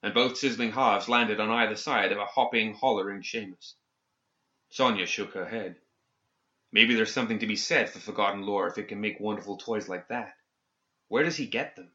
and 0.00 0.14
both 0.14 0.38
sizzling 0.38 0.70
halves 0.70 1.08
landed 1.08 1.40
on 1.40 1.50
either 1.50 1.74
side 1.74 2.12
of 2.12 2.18
a 2.18 2.26
hopping, 2.26 2.74
hollering 2.74 3.22
Seamus. 3.22 3.74
Sonia 4.68 5.06
shook 5.06 5.32
her 5.32 5.48
head. 5.48 5.80
Maybe 6.70 6.94
there's 6.94 7.12
something 7.12 7.40
to 7.40 7.46
be 7.48 7.56
said 7.56 7.90
for 7.90 7.98
forgotten 7.98 8.42
lore 8.42 8.68
if 8.68 8.78
it 8.78 8.86
can 8.86 9.00
make 9.00 9.18
wonderful 9.18 9.56
toys 9.56 9.88
like 9.88 10.06
that. 10.08 10.36
Where 11.08 11.24
does 11.24 11.36
he 11.36 11.46
get 11.46 11.74
them? 11.74 11.90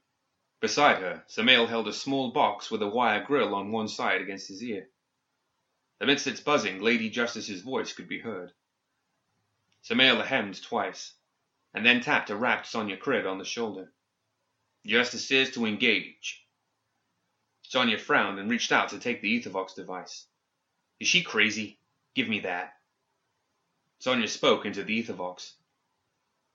Beside 0.60 0.98
her, 1.02 1.24
Samael 1.28 1.68
held 1.68 1.88
a 1.88 1.94
small 1.94 2.32
box 2.32 2.72
with 2.72 2.82
a 2.82 2.88
wire 2.88 3.24
grill 3.24 3.54
on 3.54 3.72
one 3.72 3.88
side 3.88 4.22
against 4.22 4.48
his 4.48 4.64
ear. 4.64 4.90
Amidst 6.00 6.26
its 6.26 6.40
buzzing, 6.40 6.82
Lady 6.82 7.10
Justice's 7.10 7.62
voice 7.62 7.94
could 7.94 8.08
be 8.08 8.20
heard. 8.20 8.54
Samael 9.84 10.22
hemmed 10.24 10.62
twice, 10.62 11.14
and 11.74 11.86
then 11.86 12.02
tapped 12.02 12.32
a 12.32 12.36
rapt 12.36 12.66
Sonia 12.66 12.98
Criid 12.98 13.30
on 13.30 13.38
the 13.38 13.46
shoulder. 13.46 13.94
Justice 14.86 15.30
is 15.32 15.52
to 15.52 15.66
engage. 15.66 16.44
Sonia 17.62 18.00
frowned 18.00 18.40
and 18.40 18.50
reached 18.50 18.72
out 18.72 18.90
to 18.90 19.00
take 19.00 19.22
the 19.22 19.40
Aethervox 19.40 19.76
device. 19.76 20.26
Is 21.00 21.08
she 21.08 21.22
crazy? 21.22 21.80
Give 22.16 22.28
me 22.28 22.40
that. 22.42 22.74
Sonia 24.00 24.28
spoke 24.28 24.66
into 24.66 24.84
the 24.84 25.04
Aethervox. 25.04 25.54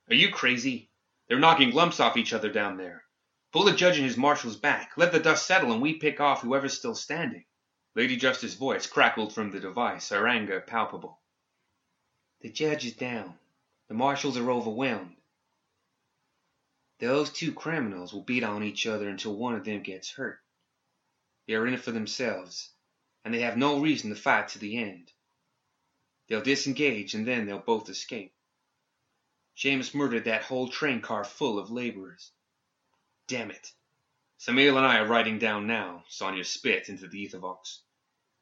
Are 0.08 0.14
you 0.14 0.30
crazy? 0.30 0.90
They're 1.28 1.38
knocking 1.38 1.72
lumps 1.72 2.00
off 2.00 2.16
each 2.16 2.32
other 2.32 2.50
down 2.50 2.76
there. 2.76 3.04
Pull 3.52 3.64
the 3.64 3.72
judge 3.72 3.96
and 3.96 4.06
his 4.06 4.16
marshals 4.16 4.56
back. 4.56 4.92
Let 4.96 5.12
the 5.12 5.20
dust 5.20 5.46
settle 5.46 5.72
and 5.72 5.82
we 5.82 5.94
pick 5.94 6.20
off 6.20 6.40
whoever's 6.40 6.76
still 6.76 6.94
standing. 6.94 7.44
Lady 7.94 8.16
Justice's 8.16 8.56
voice 8.56 8.86
crackled 8.86 9.34
from 9.34 9.50
the 9.50 9.60
device, 9.60 10.08
her 10.08 10.26
anger 10.26 10.60
palpable. 10.60 11.20
The 12.40 12.50
judge 12.50 12.86
is 12.86 12.94
down. 12.94 13.38
The 13.88 13.94
marshals 13.94 14.38
are 14.38 14.50
overwhelmed. 14.50 15.16
Those 16.98 17.30
two 17.30 17.52
criminals 17.52 18.14
will 18.14 18.22
beat 18.22 18.42
on 18.42 18.62
each 18.62 18.86
other 18.86 19.08
until 19.08 19.36
one 19.36 19.54
of 19.54 19.64
them 19.64 19.82
gets 19.82 20.10
hurt. 20.10 20.40
They 21.46 21.54
are 21.54 21.66
in 21.66 21.74
it 21.74 21.80
for 21.80 21.92
themselves, 21.92 22.70
and 23.22 23.34
they 23.34 23.40
have 23.40 23.58
no 23.58 23.80
reason 23.80 24.08
to 24.10 24.16
fight 24.16 24.48
to 24.48 24.58
the 24.58 24.78
end. 24.78 25.12
They'll 26.28 26.40
disengage, 26.40 27.12
and 27.12 27.26
then 27.26 27.44
they'll 27.44 27.58
both 27.58 27.90
escape. 27.90 28.32
Seamus 29.58 29.94
murdered 29.94 30.24
that 30.24 30.44
whole 30.44 30.68
train 30.68 31.02
car 31.02 31.24
full 31.24 31.58
of 31.58 31.70
laborers. 31.70 32.32
Damn 33.28 33.50
it. 33.50 33.72
Samael 34.38 34.76
and 34.76 34.86
I 34.86 34.98
are 34.98 35.06
riding 35.06 35.38
down 35.38 35.66
now, 35.66 36.04
Sonia 36.08 36.44
spit 36.44 36.88
into 36.88 37.06
the 37.06 37.28
aethervox. 37.28 37.78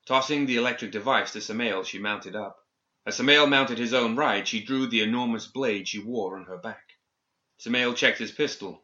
Tossing 0.07 0.47
the 0.47 0.57
electric 0.57 0.91
device 0.93 1.33
to 1.33 1.41
Samael, 1.41 1.85
she 1.85 1.99
mounted 1.99 2.35
up. 2.35 2.67
As 3.05 3.17
Samael 3.17 3.47
mounted 3.47 3.79
his 3.79 3.93
own 3.93 4.17
ride, 4.17 4.49
she 4.49 4.65
drew 4.65 4.87
the 4.87 5.03
enormous 5.03 5.47
blade 5.47 5.89
she 5.89 5.99
wore 5.99 6.39
on 6.39 6.47
her 6.47 6.57
back. 6.57 6.97
Samael 7.59 7.93
checked 7.93 8.19
his 8.19 8.33
pistol, 8.33 8.83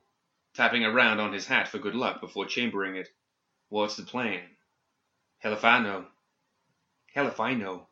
tapping 0.53 0.85
around 0.85 1.21
on 1.21 1.33
his 1.33 1.47
hat 1.47 1.69
for 1.69 1.79
good 1.79 1.95
luck 1.95 2.21
before 2.21 2.45
chambering 2.45 2.97
it. 2.97 3.09
What's 3.69 3.97
the 3.97 4.03
plan? 4.03 4.57
Hell 5.39 5.55
if 5.55 5.65
I 5.65 5.79
know. 5.79 6.07
Hell 7.15 7.29
if 7.29 7.41
I 7.41 7.55
know. 7.55 7.89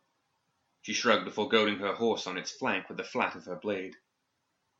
She 0.82 0.92
shrugged 0.92 1.24
before 1.24 1.48
goading 1.48 1.78
her 1.78 1.94
horse 1.94 2.26
on 2.26 2.36
its 2.36 2.52
flank 2.52 2.88
with 2.88 2.98
the 2.98 3.04
flat 3.04 3.34
of 3.36 3.46
her 3.46 3.56
blade. 3.56 3.96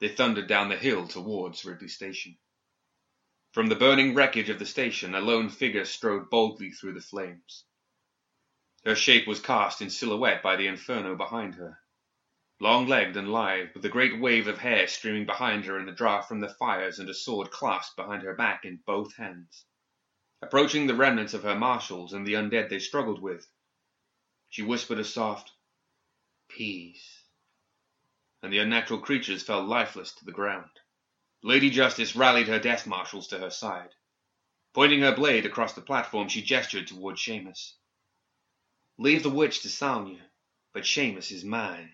They 0.01 0.09
thundered 0.09 0.49
down 0.49 0.69
the 0.69 0.77
hill 0.77 1.09
towards 1.09 1.65
Ridley 1.65 1.89
Station. 1.89 2.37
From 3.55 3.69
the 3.69 3.77
burning 3.77 4.15
wreckage 4.15 4.49
of 4.49 4.59
the 4.59 4.67
station, 4.67 5.15
a 5.15 5.21
lone 5.21 5.49
figure 5.49 5.85
strode 5.85 6.29
boldly 6.29 6.73
through 6.73 6.95
the 6.95 7.01
flames. 7.01 7.65
Her 8.85 8.97
shape 8.97 9.29
was 9.29 9.39
cast 9.39 9.81
in 9.81 9.91
silhouette 9.91 10.43
by 10.43 10.57
the 10.57 10.67
inferno 10.67 11.15
behind 11.15 11.55
her 11.55 11.79
long 12.59 12.89
legged 12.89 13.17
and 13.17 13.31
lithe, 13.31 13.69
with 13.73 13.85
a 13.85 13.89
great 13.89 14.19
wave 14.19 14.49
of 14.49 14.59
hair 14.59 14.89
streaming 14.89 15.25
behind 15.25 15.67
her 15.67 15.79
in 15.79 15.87
the 15.87 15.93
draught 15.93 16.27
from 16.27 16.41
the 16.41 16.49
fires 16.49 16.99
and 16.99 17.09
a 17.09 17.15
sword 17.15 17.53
clasped 17.53 17.95
behind 17.95 18.25
her 18.25 18.35
back 18.35 18.65
in 18.65 18.83
both 18.87 19.15
hands. 19.15 19.67
Approaching 20.43 20.89
the 20.89 20.97
remnants 20.97 21.33
of 21.33 21.45
her 21.45 21.55
marshals 21.55 22.13
and 22.13 22.27
the 22.27 22.35
undead 22.35 22.69
they 22.71 22.81
struggled 22.81 23.23
with, 23.23 23.47
she 24.49 24.63
whispered 24.63 24.99
a 24.99 25.05
soft, 25.05 25.53
Peace. 26.49 27.23
And 28.43 28.53
the 28.53 28.59
unnatural 28.59 28.99
creatures 28.99 29.45
fell 29.45 29.63
lifeless 29.63 30.13
to 30.17 30.25
the 30.25 30.33
ground. 30.33 30.81
Lady 31.47 31.69
Justice 31.69 32.17
rallied 32.17 32.49
her 32.49 32.59
death 32.59 32.87
marshals 32.87 33.29
to 33.29 33.39
her 33.39 33.51
side. 33.51 33.91
Pointing 34.73 35.03
her 35.03 35.15
blade 35.15 35.45
across 35.45 35.75
the 35.75 35.83
platform, 35.83 36.27
she 36.27 36.41
gestured 36.41 36.87
toward 36.87 37.17
Seamus. 37.17 37.75
Leave 38.97 39.23
the 39.23 39.29
witch 39.29 39.61
to 39.61 39.69
Sonia, 39.69 40.23
but 40.73 40.85
Seamus 40.85 41.31
is 41.31 41.45
mine. 41.45 41.93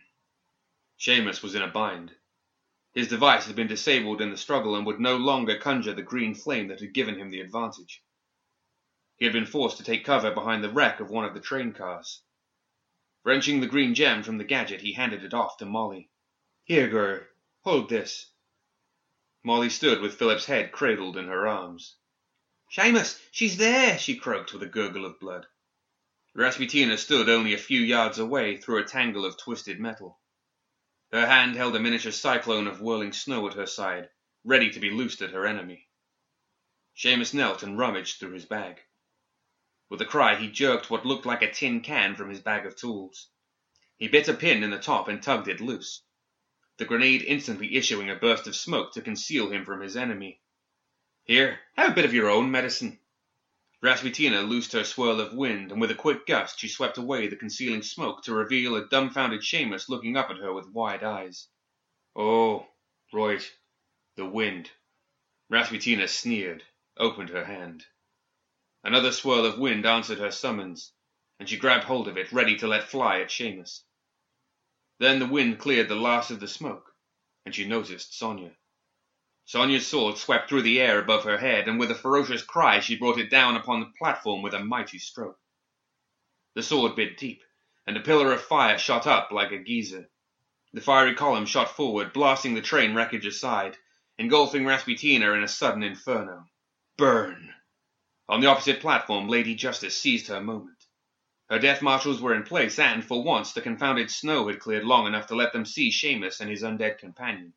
Seamus 1.01 1.43
was 1.43 1.57
in 1.57 1.63
a 1.63 1.67
bind. 1.67 2.15
His 2.93 3.09
device 3.09 3.47
had 3.47 3.57
been 3.57 3.67
disabled 3.67 4.21
in 4.21 4.31
the 4.31 4.37
struggle 4.37 4.77
and 4.77 4.87
would 4.87 5.01
no 5.01 5.17
longer 5.17 5.59
conjure 5.59 5.95
the 5.95 6.03
green 6.03 6.37
flame 6.37 6.69
that 6.69 6.79
had 6.79 6.95
given 6.95 7.19
him 7.19 7.33
the 7.33 7.41
advantage. 7.41 8.05
He 9.17 9.25
had 9.25 9.35
been 9.35 9.47
forced 9.47 9.79
to 9.79 9.83
take 9.83 10.05
cover 10.05 10.31
behind 10.31 10.63
the 10.63 10.71
wreck 10.71 11.01
of 11.01 11.11
one 11.11 11.25
of 11.25 11.35
the 11.35 11.41
train 11.41 11.73
cars. 11.73 12.23
Wrenching 13.25 13.61
the 13.61 13.67
green 13.67 13.97
gem 13.97 14.23
from 14.23 14.39
the 14.39 14.45
gadget, 14.45 14.81
he 14.81 14.93
handed 14.93 15.25
it 15.25 15.35
off 15.35 15.57
to 15.57 15.67
Molly. 15.67 16.09
Here, 16.63 16.87
girl, 16.87 17.23
hold 17.63 17.89
this. 17.89 18.31
Molly 19.43 19.71
stood 19.71 20.01
with 20.01 20.19
Philip's 20.19 20.45
head 20.45 20.71
cradled 20.71 21.17
in 21.17 21.27
her 21.27 21.49
arms. 21.49 21.97
Seamus, 22.71 23.19
she's 23.33 23.57
there, 23.57 23.99
she 23.99 24.17
croaked 24.17 24.53
with 24.53 24.63
a 24.63 24.67
gurgle 24.67 25.07
of 25.07 25.19
blood. 25.19 25.47
Rasputina 26.35 26.99
stood 26.99 27.29
only 27.29 27.55
a 27.55 27.59
few 27.59 27.81
yards 27.81 28.19
away 28.19 28.59
through 28.59 28.79
a 28.79 28.85
tangle 28.85 29.25
of 29.25 29.39
twisted 29.39 29.81
metal. 29.81 30.21
Her 31.11 31.27
hand 31.27 31.57
held 31.57 31.75
a 31.75 31.81
miniature 31.81 32.13
cyclone 32.13 32.67
of 32.67 32.81
whirling 32.81 33.13
snow 33.13 33.49
at 33.49 33.55
her 33.55 33.67
side, 33.67 34.11
ready 34.45 34.71
to 34.71 34.79
be 34.79 34.91
loosed 34.91 35.23
at 35.23 35.31
her 35.31 35.47
enemy. 35.47 35.89
Seamus 36.95 37.33
knelt 37.33 37.63
and 37.63 37.79
rummaged 37.79 38.21
through 38.21 38.33
his 38.33 38.45
bag. 38.45 38.81
With 39.89 40.03
a 40.03 40.07
cry, 40.07 40.37
he 40.37 40.51
jerked 40.51 40.91
what 40.91 41.07
looked 41.07 41.27
like 41.27 41.43
a 41.43 41.51
tin 41.51 41.81
can 41.81 42.15
from 42.15 42.29
his 42.29 42.41
bag 42.41 42.67
of 42.67 42.77
tools. 42.77 43.29
He 43.97 44.07
bit 44.07 44.29
a 44.29 44.35
pin 44.35 44.63
in 44.63 44.71
the 44.71 44.79
top 44.79 45.09
and 45.09 45.23
tugged 45.23 45.49
it 45.49 45.61
loose, 45.61 46.03
the 46.81 46.87
grenade 46.87 47.23
instantly 47.25 47.77
issuing 47.77 48.09
a 48.09 48.17
burst 48.17 48.47
of 48.47 48.57
smoke 48.57 48.91
to 48.91 49.03
conceal 49.03 49.51
him 49.51 49.67
from 49.67 49.83
his 49.83 49.99
enemy. 49.99 50.41
Here, 51.25 51.61
have 51.77 51.91
a 51.91 51.95
bit 51.95 52.07
of 52.07 52.15
your 52.15 52.31
own 52.31 52.51
medicine. 52.51 52.99
Rasputina 53.83 54.41
loosed 54.41 54.73
her 54.73 54.83
swirl 54.83 55.21
of 55.21 55.35
wind, 55.35 55.73
and 55.73 55.79
with 55.79 55.91
a 55.91 55.95
quick 55.95 56.25
gust 56.25 56.59
she 56.59 56.69
swept 56.69 56.97
away 56.97 57.27
the 57.27 57.37
concealing 57.37 57.83
smoke 57.83 58.23
to 58.23 58.33
reveal 58.33 58.77
a 58.77 58.89
dumbfounded 58.89 59.43
Seamus 59.43 59.91
looking 59.91 60.17
up 60.17 60.31
at 60.31 60.39
her 60.39 60.55
with 60.55 60.71
wide 60.71 61.03
eyes. 61.05 61.49
Oh, 62.17 62.67
right, 63.13 63.47
the 64.17 64.25
wind. 64.25 64.71
Rasputina 65.51 66.09
sneered, 66.09 66.65
opened 66.97 67.29
her 67.29 67.45
hand. 67.45 67.85
Another 68.83 69.13
swirl 69.13 69.45
of 69.45 69.59
wind 69.59 69.85
answered 69.85 70.19
her 70.19 70.31
summons, 70.31 70.95
and 71.39 71.47
she 71.47 71.59
grabbed 71.59 71.85
hold 71.85 72.09
of 72.09 72.17
it, 72.17 72.33
ready 72.33 72.57
to 72.57 72.67
let 72.67 72.89
fly 72.89 73.21
at 73.21 73.29
Seamus. 73.29 73.83
Then 75.01 75.19
the 75.19 75.27
wind 75.27 75.59
cleared 75.59 75.89
the 75.89 75.97
last 75.97 76.31
of 76.31 76.41
the 76.41 76.47
smoke, 76.47 76.95
and 77.47 77.55
she 77.55 77.67
noticed 77.67 78.19
Sonia. 78.19 78.53
Sonia's 79.47 79.87
sword 79.87 80.19
swept 80.19 80.51
through 80.51 80.61
the 80.61 80.79
air 80.79 80.99
above 80.99 81.25
her 81.25 81.39
head, 81.39 81.69
and 81.69 81.81
with 81.81 81.91
a 81.91 81.95
ferocious 81.95 82.43
cry 82.43 82.81
she 82.81 82.99
brought 82.99 83.19
it 83.19 83.31
down 83.31 83.57
upon 83.57 83.81
the 83.81 83.93
platform 83.99 84.43
with 84.43 84.53
a 84.53 84.63
mighty 84.63 84.99
stroke. 84.99 85.41
The 86.55 86.63
sword 86.63 86.97
bit 86.97 87.17
deep, 87.17 87.43
and 87.87 87.97
a 87.97 88.01
pillar 88.01 88.31
of 88.31 88.43
fire 88.43 88.77
shot 88.77 89.07
up 89.07 89.33
like 89.33 89.53
a 89.53 89.59
geyser. 89.59 90.11
The 90.75 90.83
fiery 90.83 91.15
column 91.15 91.47
shot 91.47 91.75
forward, 91.75 92.13
blasting 92.13 92.53
the 92.53 92.61
train 92.61 92.95
wreckage 92.95 93.25
aside, 93.25 93.79
engulfing 94.19 94.67
Rasputina 94.67 95.33
in 95.33 95.43
a 95.43 95.49
sudden 95.49 95.83
inferno. 95.83 96.45
Burn! 96.99 97.55
On 98.29 98.43
the 98.43 98.49
opposite 98.49 98.83
platform, 98.83 99.29
Lady 99.29 99.55
Justice 99.55 99.97
seized 99.97 100.27
her 100.27 100.43
moment. 100.43 100.80
Her 101.51 101.59
death 101.59 101.83
marshals 101.83 102.23
were 102.23 102.33
in 102.33 102.45
place, 102.45 102.79
and, 102.79 103.05
for 103.05 103.25
once, 103.25 103.53
the 103.53 103.61
confounded 103.61 104.09
snow 104.09 104.47
had 104.47 104.61
cleared 104.61 104.85
long 104.85 105.09
enough 105.09 105.27
to 105.27 105.35
let 105.35 105.53
them 105.53 105.65
see 105.65 105.91
Seamus 105.91 106.41
and 106.41 106.49
his 106.49 106.63
undead 106.63 106.99
companion. 106.99 107.55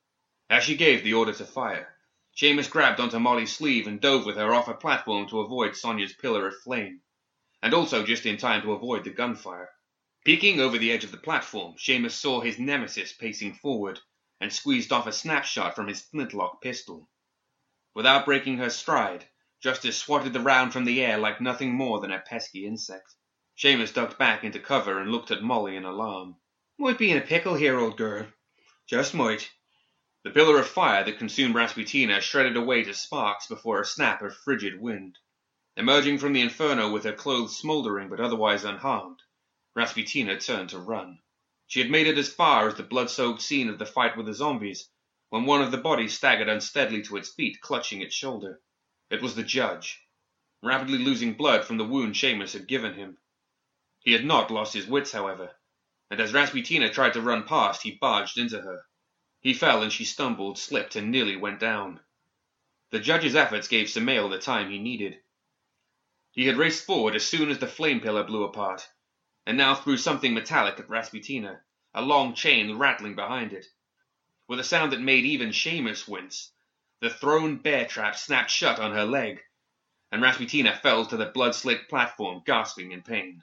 As 0.50 0.64
she 0.64 0.76
gave 0.76 1.04
the 1.04 1.14
order 1.14 1.32
to 1.34 1.46
fire, 1.46 1.96
Seamus 2.36 2.68
grabbed 2.68 3.00
onto 3.00 3.20
Molly's 3.20 3.56
sleeve 3.56 3.86
and 3.86 4.02
dove 4.02 4.26
with 4.26 4.36
her 4.36 4.52
off 4.52 4.68
a 4.68 4.74
platform 4.74 5.28
to 5.28 5.42
avoid 5.42 5.76
Sonia's 5.76 6.14
pillar 6.14 6.48
of 6.48 6.60
flame, 6.62 7.02
and 7.62 7.72
also 7.76 8.04
just 8.04 8.26
in 8.26 8.36
time 8.36 8.64
to 8.64 8.74
avoid 8.74 9.04
the 9.04 9.12
gunfire. 9.12 9.70
Peeking 10.26 10.60
over 10.60 10.80
the 10.80 10.92
edge 10.92 11.04
of 11.04 11.12
the 11.12 11.18
platform, 11.18 11.76
Seamus 11.78 12.16
saw 12.16 12.42
his 12.42 12.58
nemesis 12.58 13.14
pacing 13.14 13.54
forward 13.54 14.00
and 14.42 14.52
squeezed 14.52 14.92
off 14.92 15.06
a 15.06 15.12
snapshot 15.12 15.76
from 15.76 15.88
his 15.88 16.02
flintlock 16.02 16.64
pistol. 16.64 17.08
Without 17.94 18.26
breaking 18.26 18.58
her 18.58 18.72
stride, 18.72 19.24
Justice 19.60 20.00
swatted 20.00 20.34
the 20.34 20.40
round 20.40 20.74
from 20.74 20.86
the 20.86 21.06
air 21.06 21.20
like 21.20 21.40
nothing 21.40 21.72
more 21.72 22.00
than 22.00 22.12
a 22.12 22.20
pesky 22.20 22.66
insect. 22.66 23.14
Seamus 23.56 23.94
ducked 23.94 24.18
back 24.18 24.44
into 24.44 24.60
cover 24.60 25.00
and 25.00 25.12
looked 25.12 25.30
at 25.30 25.44
Molly 25.44 25.76
in 25.76 25.86
alarm. 25.86 26.38
Might 26.80 26.98
be 26.98 27.12
in 27.12 27.18
a 27.18 27.22
pickle 27.22 27.54
here, 27.54 27.80
old 27.80 27.98
girl. 27.98 28.26
Just 28.88 29.14
might. 29.14 29.52
The 30.24 30.32
pillar 30.32 30.58
of 30.58 30.68
fire 30.68 31.04
that 31.04 31.20
consumed 31.20 31.54
Rasputina 31.54 32.20
shredded 32.20 32.58
away 32.58 32.84
to 32.84 32.96
sparks 32.96 33.46
before 33.46 33.80
a 33.80 33.86
snap 33.86 34.24
of 34.24 34.36
frigid 34.36 34.82
wind. 34.82 35.20
Emerging 35.78 36.18
from 36.18 36.34
the 36.34 36.42
inferno 36.42 36.92
with 36.92 37.04
her 37.04 37.14
clothes 37.14 37.56
smoldering 37.56 38.10
but 38.10 38.20
otherwise 38.20 38.64
unharmed, 38.64 39.22
Rasputina 39.76 40.40
turned 40.40 40.70
to 40.70 40.80
run. 40.80 41.20
She 41.68 41.80
had 41.80 41.92
made 41.92 42.08
it 42.08 42.18
as 42.18 42.34
far 42.34 42.68
as 42.68 42.74
the 42.74 42.82
blood-soaked 42.82 43.42
scene 43.42 43.70
of 43.70 43.78
the 43.78 43.86
fight 43.86 44.18
with 44.18 44.26
the 44.26 44.34
zombies, 44.34 44.90
when 45.30 45.46
one 45.46 45.62
of 45.62 45.70
the 45.70 45.78
bodies 45.78 46.16
staggered 46.16 46.50
unsteadily 46.50 47.04
to 47.04 47.18
its 47.18 47.30
feet, 47.30 47.62
clutching 47.62 48.02
its 48.02 48.16
shoulder. 48.16 48.62
It 49.12 49.22
was 49.22 49.36
the 49.36 49.44
judge, 49.44 50.02
rapidly 50.64 50.98
losing 50.98 51.36
blood 51.36 51.66
from 51.66 51.78
the 51.78 51.86
wound 51.86 52.16
Seamus 52.16 52.54
had 52.54 52.68
given 52.68 52.96
him. 52.96 53.20
He 54.04 54.12
had 54.12 54.26
not 54.26 54.52
lost 54.52 54.74
his 54.74 54.86
wits, 54.86 55.14
however, 55.14 55.56
and 56.10 56.20
as 56.20 56.34
Rasputina 56.34 56.90
tried 56.90 57.14
to 57.14 57.22
run 57.22 57.46
past, 57.46 57.84
he 57.84 57.92
barged 57.92 58.38
into 58.38 58.60
her. 58.62 58.84
He 59.40 59.54
fell 59.54 59.82
and 59.82 59.94
she 59.94 60.04
stumbled, 60.04 60.60
slipped, 60.60 60.98
and 60.98 61.10
nearly 61.10 61.38
went 61.38 61.62
down. 61.62 62.02
The 62.90 63.00
judge's 63.00 63.34
efforts 63.34 63.70
gave 63.70 63.90
Samael 63.90 64.28
the 64.28 64.40
time 64.40 64.70
he 64.70 64.78
needed. 64.78 65.22
He 66.32 66.48
had 66.48 66.58
raced 66.58 66.86
forward 66.86 67.16
as 67.16 67.26
soon 67.26 67.50
as 67.50 67.60
the 67.60 67.68
flame 67.68 68.02
pillar 68.02 68.26
blew 68.26 68.44
apart, 68.44 68.90
and 69.46 69.58
now 69.58 69.74
threw 69.74 69.96
something 69.96 70.34
metallic 70.34 70.78
at 70.80 70.90
Rasputina, 70.90 71.62
a 71.94 72.02
long 72.02 72.36
chain 72.36 72.78
rattling 72.78 73.16
behind 73.16 73.54
it. 73.54 73.68
with 74.48 74.60
a 74.60 74.66
sound 74.66 74.92
that 74.92 75.00
made 75.00 75.24
even 75.24 75.50
Seamus 75.54 76.10
wince. 76.10 76.52
The 77.00 77.10
thrown 77.10 77.58
bear 77.58 77.86
trap 77.86 78.18
snapped 78.18 78.52
shut 78.52 78.80
on 78.80 78.92
her 78.92 79.06
leg, 79.06 79.42
and 80.12 80.22
Rasputina 80.22 80.76
fell 80.76 81.06
to 81.06 81.16
the 81.16 81.28
blood-slicked 81.28 81.90
platform, 81.90 82.44
gasping 82.46 82.92
in 82.92 83.02
pain. 83.02 83.42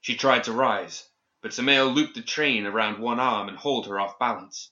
She 0.00 0.16
tried 0.16 0.44
to 0.44 0.52
rise, 0.52 1.08
but 1.42 1.52
Samael 1.52 1.88
looped 1.88 2.14
the 2.14 2.22
chain 2.22 2.66
around 2.66 3.00
one 3.00 3.18
arm 3.18 3.48
and 3.48 3.58
hauled 3.58 3.86
her 3.86 3.98
off 3.98 4.18
balance. 4.18 4.70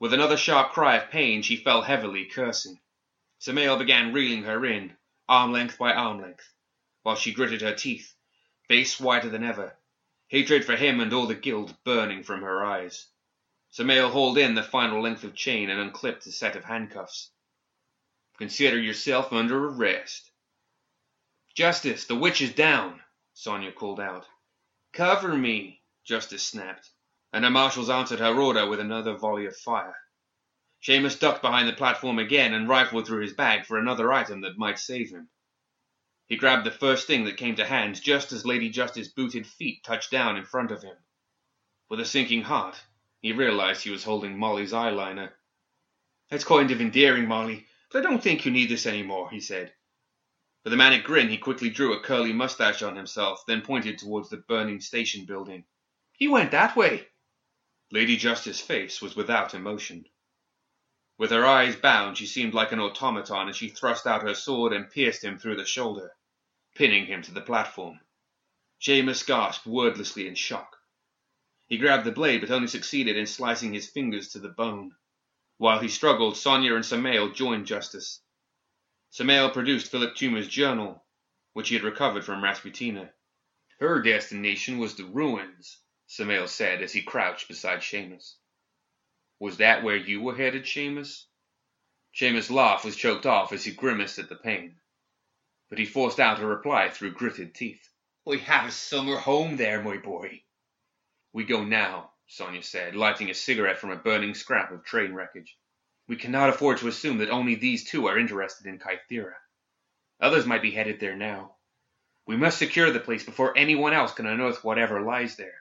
With 0.00 0.12
another 0.12 0.36
sharp 0.36 0.72
cry 0.72 0.96
of 0.96 1.10
pain, 1.10 1.42
she 1.42 1.56
fell 1.56 1.82
heavily, 1.82 2.24
cursing. 2.26 2.80
Samael 3.38 3.76
began 3.76 4.12
reeling 4.12 4.44
her 4.44 4.64
in, 4.64 4.96
arm 5.28 5.52
length 5.52 5.78
by 5.78 5.92
arm 5.92 6.20
length, 6.20 6.52
while 7.02 7.16
she 7.16 7.34
gritted 7.34 7.60
her 7.60 7.74
teeth, 7.74 8.14
face 8.66 8.98
whiter 8.98 9.28
than 9.28 9.44
ever, 9.44 9.76
hatred 10.28 10.64
for 10.64 10.76
him 10.76 11.00
and 11.00 11.12
all 11.12 11.26
the 11.26 11.34
guild 11.34 11.76
burning 11.84 12.22
from 12.22 12.40
her 12.40 12.64
eyes. 12.64 13.06
Samael 13.70 14.10
hauled 14.10 14.38
in 14.38 14.54
the 14.54 14.62
final 14.62 15.02
length 15.02 15.24
of 15.24 15.34
chain 15.34 15.68
and 15.68 15.78
unclipped 15.78 16.26
a 16.26 16.32
set 16.32 16.56
of 16.56 16.64
handcuffs. 16.64 17.30
Consider 18.38 18.80
yourself 18.80 19.32
under 19.32 19.68
arrest. 19.68 20.30
Justice, 21.54 22.06
the 22.06 22.16
witch 22.16 22.40
is 22.40 22.54
down, 22.54 23.03
Sonia 23.34 23.72
called 23.72 24.00
out. 24.00 24.26
Cover 24.92 25.36
me, 25.36 25.82
Justice 26.04 26.42
snapped, 26.42 26.90
and 27.32 27.44
her 27.44 27.50
marshals 27.50 27.90
answered 27.90 28.20
her 28.20 28.40
order 28.40 28.68
with 28.68 28.78
another 28.78 29.16
volley 29.16 29.46
of 29.46 29.56
fire. 29.56 29.96
Seamus 30.80 31.18
ducked 31.18 31.42
behind 31.42 31.66
the 31.66 31.72
platform 31.72 32.18
again 32.18 32.54
and 32.54 32.68
rifled 32.68 33.06
through 33.06 33.22
his 33.22 33.32
bag 33.32 33.66
for 33.66 33.76
another 33.76 34.12
item 34.12 34.42
that 34.42 34.56
might 34.56 34.78
save 34.78 35.10
him. 35.10 35.28
He 36.26 36.36
grabbed 36.36 36.64
the 36.64 36.70
first 36.70 37.06
thing 37.06 37.24
that 37.24 37.36
came 37.36 37.56
to 37.56 37.66
hand 37.66 38.00
just 38.00 38.32
as 38.32 38.46
Lady 38.46 38.68
Justice's 38.70 39.12
booted 39.12 39.46
feet 39.46 39.82
touched 39.82 40.10
down 40.10 40.36
in 40.36 40.44
front 40.44 40.70
of 40.70 40.82
him. 40.82 40.96
With 41.88 42.00
a 42.00 42.04
sinking 42.04 42.42
heart, 42.42 42.80
he 43.20 43.32
realized 43.32 43.82
he 43.82 43.90
was 43.90 44.04
holding 44.04 44.38
Molly's 44.38 44.72
eyeliner. 44.72 45.32
That's 46.30 46.44
kind 46.44 46.70
of 46.70 46.80
endearing, 46.80 47.26
Molly, 47.26 47.66
but 47.90 47.98
I 47.98 48.02
don't 48.08 48.22
think 48.22 48.44
you 48.44 48.52
need 48.52 48.70
this 48.70 48.86
anymore, 48.86 49.30
he 49.30 49.40
said. 49.40 49.74
With 50.64 50.72
a 50.72 50.76
manic 50.76 51.04
grin, 51.04 51.28
he 51.28 51.36
quickly 51.36 51.68
drew 51.68 51.92
a 51.92 52.00
curly 52.00 52.32
mustache 52.32 52.80
on 52.80 52.96
himself, 52.96 53.44
then 53.46 53.60
pointed 53.60 53.98
towards 53.98 54.30
the 54.30 54.38
burning 54.38 54.80
station 54.80 55.26
building. 55.26 55.66
He 56.12 56.26
went 56.26 56.52
that 56.52 56.74
way. 56.74 57.08
Lady 57.90 58.16
Justice's 58.16 58.62
face 58.62 59.02
was 59.02 59.14
without 59.14 59.52
emotion. 59.52 60.06
With 61.18 61.30
her 61.32 61.44
eyes 61.44 61.76
bound, 61.76 62.16
she 62.16 62.26
seemed 62.26 62.54
like 62.54 62.72
an 62.72 62.80
automaton 62.80 63.50
as 63.50 63.56
she 63.56 63.68
thrust 63.68 64.06
out 64.06 64.22
her 64.22 64.34
sword 64.34 64.72
and 64.72 64.90
pierced 64.90 65.22
him 65.22 65.38
through 65.38 65.56
the 65.56 65.66
shoulder, 65.66 66.16
pinning 66.74 67.04
him 67.04 67.20
to 67.22 67.30
the 67.32 67.42
platform. 67.42 68.00
Seamus 68.80 69.22
gasped 69.22 69.66
wordlessly 69.66 70.26
in 70.26 70.34
shock. 70.34 70.78
He 71.66 71.76
grabbed 71.76 72.04
the 72.04 72.10
blade, 72.10 72.40
but 72.40 72.50
only 72.50 72.68
succeeded 72.68 73.18
in 73.18 73.26
slicing 73.26 73.74
his 73.74 73.90
fingers 73.90 74.30
to 74.30 74.38
the 74.38 74.48
bone. 74.48 74.96
While 75.58 75.80
he 75.80 75.88
struggled, 75.88 76.38
Sonia 76.38 76.74
and 76.74 76.86
Samael 76.86 77.32
joined 77.32 77.66
Justice. 77.66 78.22
Samael 79.14 79.50
produced 79.50 79.92
Philip 79.92 80.16
Toomer's 80.16 80.48
journal, 80.48 81.06
which 81.52 81.68
he 81.68 81.76
had 81.76 81.84
recovered 81.84 82.24
from 82.24 82.42
Rasputina. 82.42 83.12
Her 83.78 84.02
destination 84.02 84.78
was 84.78 84.96
the 84.96 85.04
ruins, 85.04 85.78
Samael 86.08 86.48
said 86.48 86.82
as 86.82 86.92
he 86.92 87.00
crouched 87.00 87.46
beside 87.46 87.78
Seamus. 87.84 88.34
Was 89.38 89.58
that 89.58 89.84
where 89.84 89.94
you 89.94 90.20
were 90.20 90.34
headed, 90.34 90.64
Seamus? 90.64 91.26
Seamus' 92.12 92.50
laugh 92.50 92.84
was 92.84 92.96
choked 92.96 93.24
off 93.24 93.52
as 93.52 93.64
he 93.64 93.70
grimaced 93.70 94.18
at 94.18 94.28
the 94.28 94.34
pain. 94.34 94.80
But 95.68 95.78
he 95.78 95.86
forced 95.86 96.18
out 96.18 96.40
a 96.40 96.46
reply 96.48 96.88
through 96.88 97.12
gritted 97.12 97.54
teeth. 97.54 97.88
We 98.24 98.40
have 98.40 98.66
a 98.66 98.72
summer 98.72 99.18
home 99.18 99.56
there, 99.56 99.80
my 99.80 99.98
boy. 99.98 100.42
We 101.32 101.44
go 101.44 101.62
now, 101.62 102.14
Sonia 102.26 102.64
said, 102.64 102.96
lighting 102.96 103.30
a 103.30 103.34
cigarette 103.34 103.78
from 103.78 103.92
a 103.92 103.96
burning 103.96 104.34
scrap 104.34 104.72
of 104.72 104.84
train 104.84 105.14
wreckage. 105.14 105.56
We 106.06 106.16
cannot 106.16 106.50
afford 106.50 106.78
to 106.78 106.88
assume 106.88 107.18
that 107.18 107.30
only 107.30 107.54
these 107.54 107.84
two 107.84 108.06
are 108.06 108.18
interested 108.18 108.66
in 108.66 108.78
Kythera. 108.78 109.36
Others 110.20 110.46
might 110.46 110.62
be 110.62 110.70
headed 110.70 111.00
there 111.00 111.16
now. 111.16 111.56
We 112.26 112.36
must 112.36 112.58
secure 112.58 112.90
the 112.90 113.00
place 113.00 113.24
before 113.24 113.56
anyone 113.56 113.92
else 113.92 114.12
can 114.12 114.26
unearth 114.26 114.64
whatever 114.64 115.00
lies 115.00 115.36
there. 115.36 115.60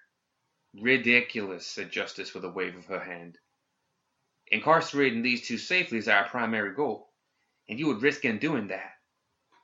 Ridiculous, 0.74 1.68
said 1.68 1.92
Justice 1.92 2.34
with 2.34 2.44
a 2.44 2.50
wave 2.50 2.76
of 2.76 2.86
her 2.88 3.04
hand. 3.04 3.38
Incarcerating 4.48 5.22
these 5.22 5.48
two 5.48 5.58
safely 5.58 5.98
is 5.98 6.08
our 6.08 6.28
primary 6.28 6.74
goal, 6.74 7.14
and 7.70 7.80
you 7.80 7.88
would 7.88 8.02
risk 8.02 8.26
in 8.26 8.40
doing 8.40 8.68
that. 8.68 8.94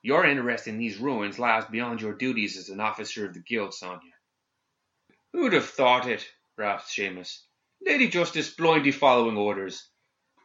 Your 0.02 0.26
interest 0.26 0.68
in 0.68 0.78
these 0.78 0.98
ruins 0.98 1.38
lies 1.38 1.66
beyond 1.66 2.02
your 2.02 2.14
duties 2.14 2.58
as 2.58 2.70
an 2.70 2.80
officer 2.80 3.26
of 3.26 3.34
the 3.34 3.42
guild, 3.42 3.74
Sonia. 3.74 4.14
Who'd 5.34 5.54
have 5.54 5.70
thought 5.70 6.08
it? 6.08 6.26
rasped 6.58 6.90
Seamus. 6.90 7.44
Lady 7.82 8.08
Justice 8.08 8.54
blindly 8.54 8.92
following 8.92 9.38
orders. 9.38 9.90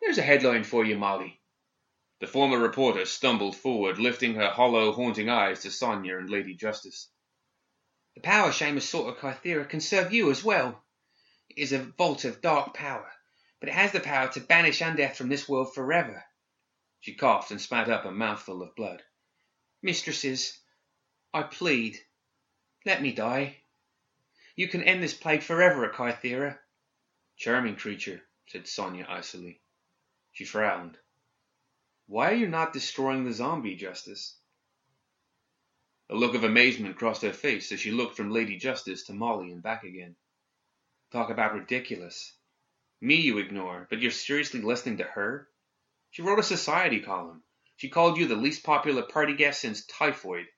There's 0.04 0.18
a 0.18 0.22
headline 0.22 0.64
for 0.64 0.84
you, 0.84 0.98
Molly. 0.98 1.40
The 2.20 2.26
former 2.26 2.58
reporter 2.58 3.06
stumbled 3.06 3.56
forward, 3.56 3.98
lifting 3.98 4.34
her 4.34 4.50
hollow, 4.50 4.92
haunting 4.92 5.30
eyes 5.30 5.62
to 5.62 5.70
Sonia 5.70 6.18
and 6.18 6.28
Lady 6.28 6.54
Justice. 6.54 7.10
The 8.14 8.20
power 8.20 8.50
Seamus 8.50 8.82
sought 8.82 9.08
of 9.08 9.16
Kythera 9.16 9.66
can 9.66 9.80
serve 9.80 10.12
you 10.12 10.30
as 10.30 10.44
well. 10.44 10.84
It 11.48 11.58
is 11.58 11.72
a 11.72 11.78
vault 11.78 12.26
of 12.26 12.42
dark 12.42 12.74
power, 12.74 13.10
but 13.60 13.70
it 13.70 13.74
has 13.74 13.92
the 13.92 14.00
power 14.00 14.28
to 14.32 14.40
banish 14.40 14.80
undeath 14.80 15.16
from 15.16 15.30
this 15.30 15.48
world 15.48 15.74
forever. 15.74 16.22
She 17.00 17.14
coughed 17.14 17.50
and 17.50 17.60
spat 17.60 17.88
up 17.88 18.04
a 18.04 18.10
mouthful 18.10 18.62
of 18.62 18.76
blood. 18.76 19.02
Mistresses, 19.82 20.60
I 21.32 21.44
plead, 21.44 21.98
let 22.84 23.00
me 23.00 23.12
die. 23.12 23.62
You 24.54 24.68
can 24.68 24.82
end 24.84 25.02
this 25.02 25.14
plague 25.14 25.42
forever 25.42 25.86
at 25.86 25.94
Kythera. 25.94 26.58
Charming 27.38 27.76
creature, 27.76 28.22
said 28.46 28.68
Sonia 28.68 29.06
icily. 29.08 29.62
She 30.34 30.44
frowned. 30.44 30.98
Why 32.06 32.32
are 32.32 32.34
you 32.34 32.48
not 32.48 32.72
destroying 32.72 33.22
the 33.22 33.32
zombie, 33.32 33.76
Justice? 33.76 34.36
A 36.10 36.16
look 36.16 36.34
of 36.34 36.42
amazement 36.42 36.96
crossed 36.96 37.22
her 37.22 37.32
face 37.32 37.70
as 37.70 37.78
she 37.78 37.92
looked 37.92 38.16
from 38.16 38.32
Lady 38.32 38.56
Justice 38.56 39.04
to 39.04 39.12
Molly 39.12 39.52
and 39.52 39.62
back 39.62 39.84
again. 39.84 40.16
Talk 41.12 41.30
about 41.30 41.54
ridiculous. 41.54 42.36
Me 43.00 43.14
you 43.14 43.38
ignore, 43.38 43.86
but 43.88 44.00
you're 44.00 44.10
seriously 44.10 44.60
listening 44.60 44.96
to 44.96 45.04
her? 45.04 45.48
She 46.10 46.22
wrote 46.22 46.40
a 46.40 46.42
society 46.42 46.98
column. 46.98 47.44
She 47.76 47.88
called 47.88 48.18
you 48.18 48.26
the 48.26 48.34
least 48.34 48.64
popular 48.64 49.04
party 49.04 49.36
guest 49.36 49.60
since 49.60 49.86
typhoid, 49.86 50.48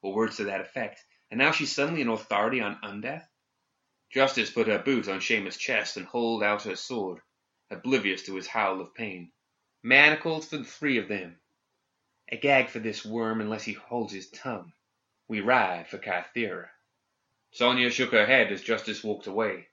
or 0.00 0.14
words 0.14 0.36
to 0.36 0.44
that 0.44 0.60
effect, 0.60 1.04
and 1.32 1.38
now 1.38 1.50
she's 1.50 1.72
suddenly 1.72 2.02
an 2.02 2.08
authority 2.08 2.60
on 2.60 2.78
undeath? 2.84 3.28
Justice 4.10 4.52
put 4.52 4.68
her 4.68 4.78
boot 4.78 5.08
on 5.08 5.18
Seamus' 5.18 5.58
chest 5.58 5.96
and 5.96 6.06
hauled 6.06 6.44
out 6.44 6.62
her 6.62 6.76
sword 6.76 7.20
oblivious 7.74 8.22
to 8.22 8.36
his 8.36 8.46
howl 8.46 8.80
of 8.80 8.94
pain. 8.94 9.32
Manacles 9.82 10.48
for 10.48 10.56
the 10.56 10.64
three 10.64 10.96
of 10.96 11.08
them. 11.08 11.38
A 12.30 12.38
gag 12.38 12.70
for 12.70 12.78
this 12.78 13.04
worm 13.04 13.40
unless 13.42 13.64
he 13.64 13.74
holds 13.74 14.12
his 14.12 14.30
tongue. 14.30 14.72
We 15.28 15.40
ride 15.40 15.88
for 15.88 15.98
Kythera. 15.98 16.70
Sonia 17.50 17.90
shook 17.90 18.12
her 18.12 18.24
head 18.24 18.50
as 18.50 18.62
Justice 18.62 19.04
walked 19.04 19.26
away, 19.26 19.68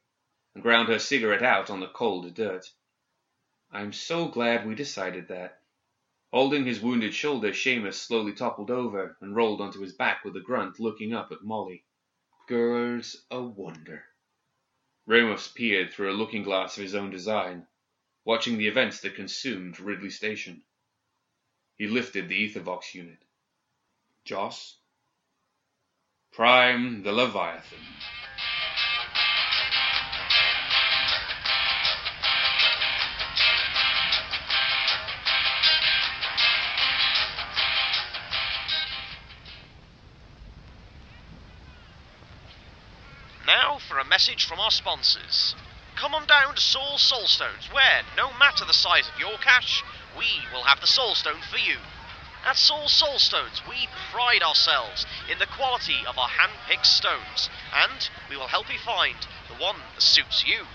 and 0.53 0.61
ground 0.61 0.89
her 0.89 0.99
cigarette 0.99 1.43
out 1.43 1.69
on 1.69 1.79
the 1.79 1.87
cold 1.87 2.33
dirt. 2.33 2.65
I'm 3.71 3.93
so 3.93 4.27
glad 4.27 4.67
we 4.67 4.75
decided 4.75 5.29
that. 5.29 5.61
Holding 6.33 6.65
his 6.65 6.81
wounded 6.81 7.13
shoulder, 7.13 7.53
Seamus 7.53 7.95
slowly 7.95 8.33
toppled 8.33 8.69
over 8.69 9.17
and 9.21 9.35
rolled 9.35 9.61
onto 9.61 9.79
his 9.79 9.93
back 9.93 10.25
with 10.25 10.35
a 10.35 10.41
grunt, 10.41 10.79
looking 10.79 11.13
up 11.13 11.31
at 11.31 11.43
Molly. 11.43 11.85
Girls 12.47 13.25
a 13.31 13.41
wonder. 13.41 14.03
Ramos 15.05 15.47
peered 15.47 15.93
through 15.93 16.11
a 16.11 16.19
looking 16.19 16.43
glass 16.43 16.77
of 16.77 16.83
his 16.83 16.95
own 16.95 17.09
design 17.11 17.67
watching 18.25 18.57
the 18.57 18.67
events 18.67 19.01
that 19.01 19.15
consumed 19.15 19.79
Ridley 19.79 20.09
Station. 20.09 20.61
He 21.77 21.87
lifted 21.87 22.29
the 22.29 22.47
Aethervox 22.47 22.93
unit. 22.93 23.17
Joss? 24.25 24.77
Prime 26.31 27.03
the 27.03 27.11
Leviathan. 27.11 27.79
Now 43.47 43.79
for 43.79 43.97
a 43.97 44.05
message 44.05 44.45
from 44.45 44.59
our 44.59 44.71
sponsors. 44.71 45.55
Come 46.01 46.15
on 46.15 46.25
down 46.25 46.55
to 46.55 46.59
Soul 46.59 46.97
Soulstones, 46.97 47.71
where, 47.71 48.01
no 48.17 48.33
matter 48.33 48.65
the 48.65 48.73
size 48.73 49.07
of 49.07 49.19
your 49.19 49.37
cash, 49.37 49.83
we 50.17 50.25
will 50.51 50.63
have 50.63 50.81
the 50.81 50.87
Soulstone 50.87 51.43
for 51.43 51.59
you. 51.59 51.77
At 52.43 52.57
Soul 52.57 52.87
Soulstones, 52.87 53.61
we 53.69 53.87
pride 54.11 54.41
ourselves 54.41 55.05
in 55.29 55.37
the 55.37 55.45
quality 55.45 56.03
of 56.09 56.17
our 56.17 56.27
hand-picked 56.27 56.87
stones, 56.87 57.51
and 57.71 58.09
we 58.31 58.35
will 58.35 58.47
help 58.47 58.73
you 58.73 58.79
find 58.79 59.27
the 59.47 59.53
one 59.61 59.75
that 59.93 60.01
suits 60.01 60.43
you. 60.43 60.65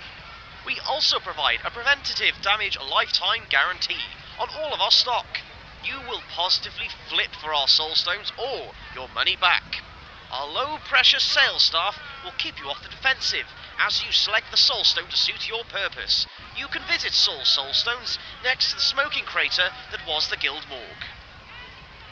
We 0.64 0.78
also 0.86 1.18
provide 1.18 1.58
a 1.64 1.72
preventative 1.72 2.40
damage 2.40 2.78
lifetime 2.78 3.50
guarantee 3.50 4.06
on 4.38 4.46
all 4.50 4.72
of 4.72 4.80
our 4.80 4.92
stock. 4.92 5.42
You 5.82 5.98
will 6.08 6.22
positively 6.36 6.86
flip 7.08 7.34
for 7.42 7.52
our 7.52 7.66
Soulstones 7.66 8.30
or 8.38 8.74
your 8.94 9.08
money 9.08 9.34
back. 9.34 9.82
Our 10.30 10.46
low 10.46 10.78
pressure 10.88 11.18
sales 11.18 11.64
staff 11.64 11.98
will 12.22 12.34
keep 12.38 12.60
you 12.60 12.68
off 12.68 12.84
the 12.84 12.88
defensive 12.88 13.46
as 13.78 14.04
you 14.04 14.12
select 14.12 14.50
the 14.50 14.56
soulstone 14.56 15.08
to 15.08 15.16
suit 15.16 15.48
your 15.48 15.64
purpose. 15.64 16.26
You 16.56 16.68
can 16.68 16.82
visit 16.90 17.12
Soul 17.12 17.40
Soulstones 17.40 18.18
next 18.42 18.70
to 18.70 18.76
the 18.76 18.82
smoking 18.82 19.24
crater 19.24 19.70
that 19.90 20.06
was 20.06 20.28
the 20.28 20.36
Guild 20.36 20.66
Morgue. 20.68 21.06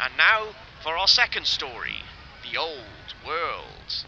And 0.00 0.16
now 0.16 0.54
for 0.82 0.96
our 0.96 1.08
second 1.08 1.46
story 1.46 2.02
The 2.42 2.58
Old 2.58 3.14
World. 3.26 4.04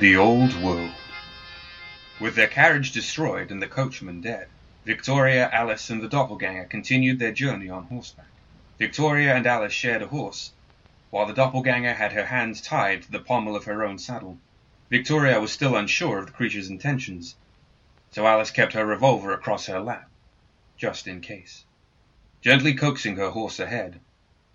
The 0.00 0.16
Old 0.16 0.54
World. 0.62 0.94
With 2.22 2.34
their 2.34 2.48
carriage 2.48 2.92
destroyed 2.92 3.50
and 3.50 3.60
the 3.60 3.68
coachman 3.68 4.22
dead, 4.22 4.48
Victoria, 4.86 5.50
Alice, 5.52 5.90
and 5.90 6.00
the 6.02 6.08
doppelganger 6.08 6.64
continued 6.64 7.18
their 7.18 7.32
journey 7.32 7.68
on 7.68 7.84
horseback. 7.84 8.32
Victoria 8.78 9.36
and 9.36 9.46
Alice 9.46 9.74
shared 9.74 10.00
a 10.00 10.06
horse, 10.06 10.54
while 11.10 11.26
the 11.26 11.34
doppelganger 11.34 11.92
had 11.92 12.14
her 12.14 12.24
hands 12.24 12.62
tied 12.62 13.02
to 13.02 13.12
the 13.12 13.18
pommel 13.20 13.54
of 13.54 13.66
her 13.66 13.84
own 13.84 13.98
saddle. 13.98 14.38
Victoria 14.88 15.38
was 15.38 15.52
still 15.52 15.76
unsure 15.76 16.20
of 16.20 16.24
the 16.28 16.32
creature's 16.32 16.70
intentions, 16.70 17.36
so 18.10 18.26
Alice 18.26 18.50
kept 18.50 18.72
her 18.72 18.86
revolver 18.86 19.34
across 19.34 19.66
her 19.66 19.80
lap, 19.80 20.10
just 20.78 21.08
in 21.08 21.20
case. 21.20 21.66
Gently 22.40 22.72
coaxing 22.72 23.16
her 23.16 23.28
horse 23.28 23.60
ahead, 23.60 24.00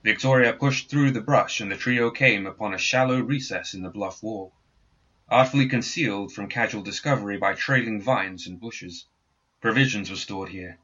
Victoria 0.03 0.53
pushed 0.53 0.89
through 0.89 1.11
the 1.11 1.21
brush 1.21 1.61
and 1.61 1.71
the 1.71 1.77
trio 1.77 2.09
came 2.09 2.47
upon 2.47 2.73
a 2.73 2.79
shallow 2.79 3.19
recess 3.19 3.75
in 3.75 3.83
the 3.83 3.91
bluff 3.91 4.23
wall 4.23 4.51
artfully 5.29 5.67
concealed 5.67 6.33
from 6.33 6.47
casual 6.47 6.81
discovery 6.81 7.37
by 7.37 7.53
trailing 7.53 8.01
vines 8.01 8.47
and 8.47 8.59
bushes. 8.59 9.05
Provisions 9.61 10.09
were 10.09 10.15
stored 10.15 10.49
here 10.49 10.77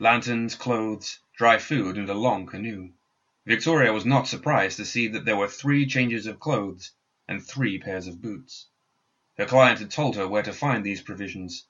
lanterns, 0.00 0.56
clothes, 0.56 1.20
dry 1.36 1.56
food, 1.56 1.96
and 1.96 2.08
a 2.10 2.14
long 2.14 2.46
canoe. 2.46 2.90
Victoria 3.46 3.92
was 3.92 4.04
not 4.04 4.26
surprised 4.26 4.76
to 4.76 4.84
see 4.84 5.06
that 5.06 5.24
there 5.24 5.36
were 5.36 5.46
three 5.46 5.86
changes 5.86 6.26
of 6.26 6.40
clothes 6.40 6.90
and 7.28 7.46
three 7.46 7.78
pairs 7.78 8.08
of 8.08 8.20
boots. 8.20 8.66
Her 9.38 9.46
client 9.46 9.78
had 9.78 9.90
told 9.90 10.16
her 10.16 10.26
where 10.26 10.42
to 10.42 10.52
find 10.52 10.84
these 10.84 11.00
provisions, 11.00 11.64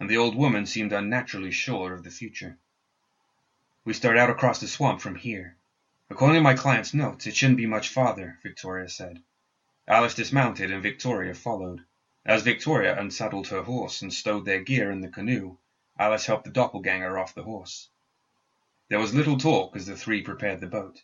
and 0.00 0.08
the 0.08 0.16
old 0.16 0.34
woman 0.34 0.64
seemed 0.64 0.92
unnaturally 0.92 1.50
sure 1.50 1.92
of 1.92 2.04
the 2.04 2.10
future. 2.10 2.56
We 3.84 3.92
start 3.92 4.16
out 4.16 4.30
across 4.30 4.60
the 4.60 4.68
swamp 4.68 5.00
from 5.00 5.14
here. 5.14 5.56
According 6.08 6.36
to 6.36 6.42
my 6.42 6.54
client's 6.54 6.94
notes, 6.94 7.26
it 7.26 7.36
shouldn't 7.36 7.58
be 7.58 7.66
much 7.66 7.90
farther, 7.90 8.38
Victoria 8.42 8.88
said. 8.88 9.22
Alice 9.90 10.12
dismounted 10.12 10.70
and 10.70 10.82
Victoria 10.82 11.32
followed. 11.32 11.82
As 12.26 12.42
Victoria 12.42 13.00
unsaddled 13.00 13.48
her 13.48 13.62
horse 13.62 14.02
and 14.02 14.12
stowed 14.12 14.44
their 14.44 14.60
gear 14.60 14.90
in 14.90 15.00
the 15.00 15.08
canoe, 15.08 15.56
Alice 15.98 16.26
helped 16.26 16.44
the 16.44 16.50
doppelganger 16.50 17.18
off 17.18 17.34
the 17.34 17.42
horse. 17.42 17.88
There 18.90 18.98
was 18.98 19.14
little 19.14 19.38
talk 19.38 19.74
as 19.76 19.86
the 19.86 19.96
three 19.96 20.20
prepared 20.20 20.60
the 20.60 20.66
boat. 20.66 21.00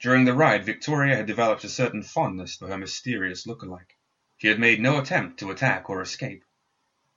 During 0.00 0.24
the 0.24 0.32
ride, 0.32 0.64
Victoria 0.64 1.14
had 1.14 1.26
developed 1.26 1.62
a 1.62 1.68
certain 1.68 2.02
fondness 2.02 2.56
for 2.56 2.68
her 2.68 2.78
mysterious 2.78 3.46
look-alike. 3.46 3.98
She 4.38 4.48
had 4.48 4.58
made 4.58 4.80
no 4.80 4.98
attempt 4.98 5.38
to 5.40 5.50
attack 5.50 5.90
or 5.90 6.00
escape, 6.00 6.42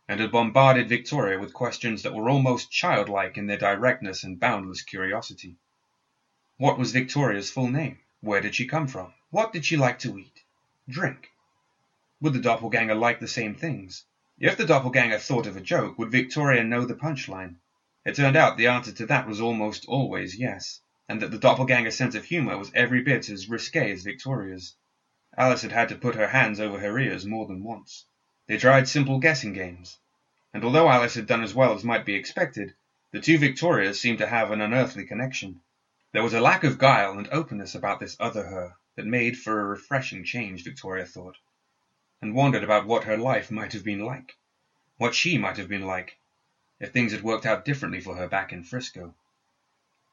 and 0.06 0.20
had 0.20 0.34
bombarded 0.34 0.90
Victoria 0.90 1.40
with 1.40 1.54
questions 1.54 2.04
that 2.04 2.14
were 2.14 2.30
almost 2.30 2.70
childlike 2.70 3.38
in 3.38 3.48
their 3.48 3.58
directness 3.58 4.26
and 4.26 4.38
boundless 4.38 4.82
curiosity. 4.82 5.56
What 6.58 6.78
was 6.78 6.92
Victoria's 6.92 7.50
full 7.50 7.70
name? 7.70 8.00
Where 8.20 8.42
did 8.42 8.54
she 8.54 8.68
come 8.68 8.88
from? 8.88 9.14
What 9.30 9.54
did 9.54 9.64
she 9.64 9.78
like 9.78 10.00
to 10.00 10.18
eat? 10.18 10.44
Drink. 10.90 11.30
Would 12.22 12.32
the 12.32 12.40
doppelganger 12.40 12.96
like 12.96 13.20
the 13.20 13.28
same 13.28 13.56
things? 13.56 14.06
If 14.40 14.56
the 14.56 14.66
doppelganger 14.66 15.20
thought 15.20 15.46
of 15.46 15.58
a 15.58 15.62
joke, 15.62 16.00
would 16.00 16.12
Victoria 16.12 16.64
know 16.64 16.86
the 16.86 16.96
punchline? 16.96 17.58
It 18.06 18.16
turned 18.16 18.38
out 18.38 18.56
the 18.56 18.68
answer 18.68 18.94
to 18.94 19.06
that 19.08 19.28
was 19.28 19.42
almost 19.42 19.84
always 19.90 20.40
yes, 20.40 20.80
and 21.10 21.22
that 21.22 21.30
the 21.32 21.40
doppelganger's 21.40 21.98
sense 21.98 22.16
of 22.16 22.24
humor 22.24 22.58
was 22.58 22.72
every 22.74 23.02
bit 23.02 23.28
as 23.28 23.50
risque 23.50 23.92
as 23.92 24.04
Victoria's. 24.04 24.78
Alice 25.38 25.62
had 25.62 25.74
had 25.74 25.90
to 25.90 25.98
put 25.98 26.16
her 26.16 26.30
hands 26.30 26.62
over 26.62 26.80
her 26.80 26.98
ears 26.98 27.26
more 27.26 27.48
than 27.48 27.66
once. 27.66 28.06
They 28.48 28.58
tried 28.58 28.88
simple 28.88 29.20
guessing 29.20 29.52
games, 29.52 30.00
and 30.54 30.64
although 30.64 30.90
Alice 30.90 31.16
had 31.16 31.28
done 31.28 31.44
as 31.44 31.54
well 31.54 31.74
as 31.74 31.84
might 31.84 32.06
be 32.06 32.16
expected, 32.16 32.74
the 33.12 33.20
two 33.20 33.38
Victorias 33.38 34.00
seemed 34.00 34.20
to 34.20 34.28
have 34.28 34.52
an 34.52 34.62
unearthly 34.62 35.06
connection. 35.06 35.60
There 36.14 36.24
was 36.24 36.34
a 36.34 36.40
lack 36.40 36.64
of 36.64 36.78
guile 36.78 37.18
and 37.18 37.28
openness 37.30 37.76
about 37.76 38.00
this 38.00 38.16
other 38.22 38.46
her 38.46 38.74
that 38.98 39.06
made 39.06 39.38
for 39.38 39.62
a 39.62 39.66
refreshing 39.66 40.26
change, 40.26 40.64
Victoria 40.64 41.06
thought, 41.06 41.38
and 42.20 42.34
wondered 42.34 42.64
about 42.64 42.88
what 42.88 43.04
her 43.04 43.16
life 43.16 43.52
might 43.52 43.72
have 43.72 43.84
been 43.84 44.04
like, 44.04 44.36
what 44.98 45.14
she 45.14 45.38
might 45.38 45.56
have 45.56 45.70
been 45.70 45.86
like, 45.86 46.18
if 46.80 46.92
things 46.92 47.12
had 47.12 47.22
worked 47.22 47.46
out 47.46 47.64
differently 47.64 48.02
for 48.02 48.16
her 48.16 48.28
back 48.28 48.52
in 48.52 48.64
Frisco. 48.64 49.14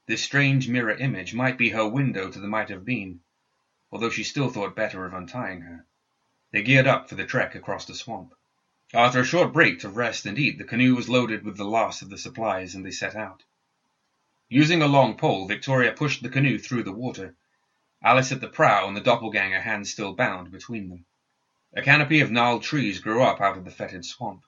This 0.06 0.22
strange 0.22 0.68
mirror 0.68 0.94
image 0.94 1.32
might 1.32 1.56
be 1.56 1.70
her 1.70 1.88
window 1.88 2.30
to 2.30 2.38
the 2.38 2.46
might 2.46 2.68
have 2.68 2.84
been, 2.84 3.20
although 3.90 4.10
she 4.10 4.22
still 4.22 4.50
thought 4.50 4.76
better 4.76 5.06
of 5.06 5.14
untying 5.14 5.62
her. 5.62 5.86
They 6.52 6.62
geared 6.62 6.86
up 6.86 7.08
for 7.08 7.14
the 7.14 7.24
trek 7.24 7.54
across 7.54 7.86
the 7.86 7.94
swamp. 7.94 8.34
After 8.92 9.20
a 9.20 9.24
short 9.24 9.54
break 9.54 9.78
to 9.80 9.88
rest 9.88 10.26
and 10.26 10.38
eat, 10.38 10.58
the 10.58 10.64
canoe 10.64 10.94
was 10.94 11.08
loaded 11.08 11.42
with 11.42 11.56
the 11.56 11.64
last 11.64 12.02
of 12.02 12.10
the 12.10 12.18
supplies, 12.18 12.74
and 12.74 12.84
they 12.84 12.90
set 12.90 13.16
out. 13.16 13.42
Using 14.50 14.82
a 14.82 14.86
long 14.86 15.16
pole, 15.16 15.48
Victoria 15.48 15.92
pushed 15.92 16.22
the 16.22 16.28
canoe 16.28 16.58
through 16.58 16.82
the 16.82 16.92
water, 16.92 17.34
Alice 18.06 18.32
at 18.32 18.42
the 18.42 18.48
prow 18.48 18.86
and 18.86 18.94
the 18.94 19.00
doppelganger 19.00 19.62
hands 19.62 19.90
still 19.90 20.12
bound 20.12 20.50
between 20.50 20.90
them. 20.90 21.06
A 21.72 21.80
canopy 21.80 22.20
of 22.20 22.30
gnarled 22.30 22.62
trees 22.62 22.98
grew 22.98 23.22
up 23.22 23.40
out 23.40 23.56
of 23.56 23.64
the 23.64 23.70
fetid 23.70 24.04
swamp. 24.04 24.42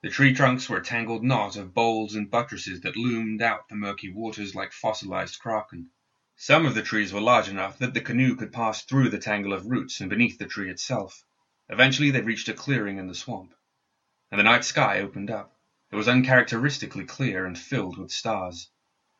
The 0.00 0.08
tree 0.08 0.32
trunks 0.32 0.66
were 0.66 0.78
a 0.78 0.82
tangled 0.82 1.22
knot 1.22 1.56
of 1.56 1.74
boles 1.74 2.14
and 2.14 2.30
buttresses 2.30 2.80
that 2.80 2.96
loomed 2.96 3.42
out 3.42 3.68
the 3.68 3.74
murky 3.74 4.10
waters 4.10 4.54
like 4.54 4.72
fossilized 4.72 5.38
kraken. 5.38 5.90
Some 6.34 6.64
of 6.64 6.74
the 6.74 6.80
trees 6.80 7.12
were 7.12 7.20
large 7.20 7.50
enough 7.50 7.78
that 7.78 7.92
the 7.92 8.00
canoe 8.00 8.34
could 8.36 8.54
pass 8.54 8.82
through 8.82 9.10
the 9.10 9.18
tangle 9.18 9.52
of 9.52 9.66
roots 9.66 10.00
and 10.00 10.08
beneath 10.08 10.38
the 10.38 10.46
tree 10.46 10.70
itself. 10.70 11.24
Eventually 11.68 12.10
they 12.10 12.22
reached 12.22 12.48
a 12.48 12.54
clearing 12.54 12.96
in 12.96 13.06
the 13.06 13.14
swamp, 13.14 13.52
and 14.30 14.38
the 14.38 14.44
night 14.44 14.64
sky 14.64 15.00
opened 15.00 15.30
up. 15.30 15.54
It 15.92 15.96
was 15.96 16.08
uncharacteristically 16.08 17.04
clear 17.04 17.44
and 17.44 17.58
filled 17.58 17.98
with 17.98 18.10
stars. 18.10 18.70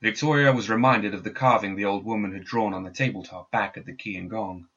Victoria 0.07 0.53
was 0.53 0.71
reminded 0.71 1.15
of 1.15 1.25
the 1.25 1.33
carving 1.33 1.75
the 1.75 1.85
old 1.85 2.05
woman 2.05 2.33
had 2.33 2.45
drawn 2.45 2.73
on 2.73 2.85
the 2.85 2.93
tabletop 2.93 3.51
back 3.51 3.77
at 3.77 3.87
the 3.87 3.93
Key 3.93 4.17
and 4.17 4.31
Gong. 4.31 4.69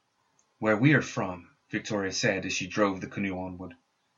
Where 0.58 0.76
we 0.76 0.92
are 0.92 1.00
from, 1.00 1.48
Victoria 1.70 2.10
said 2.10 2.44
as 2.44 2.52
she 2.52 2.66
drove 2.66 3.00
the 3.00 3.06
canoe 3.06 3.38
onward, 3.38 3.74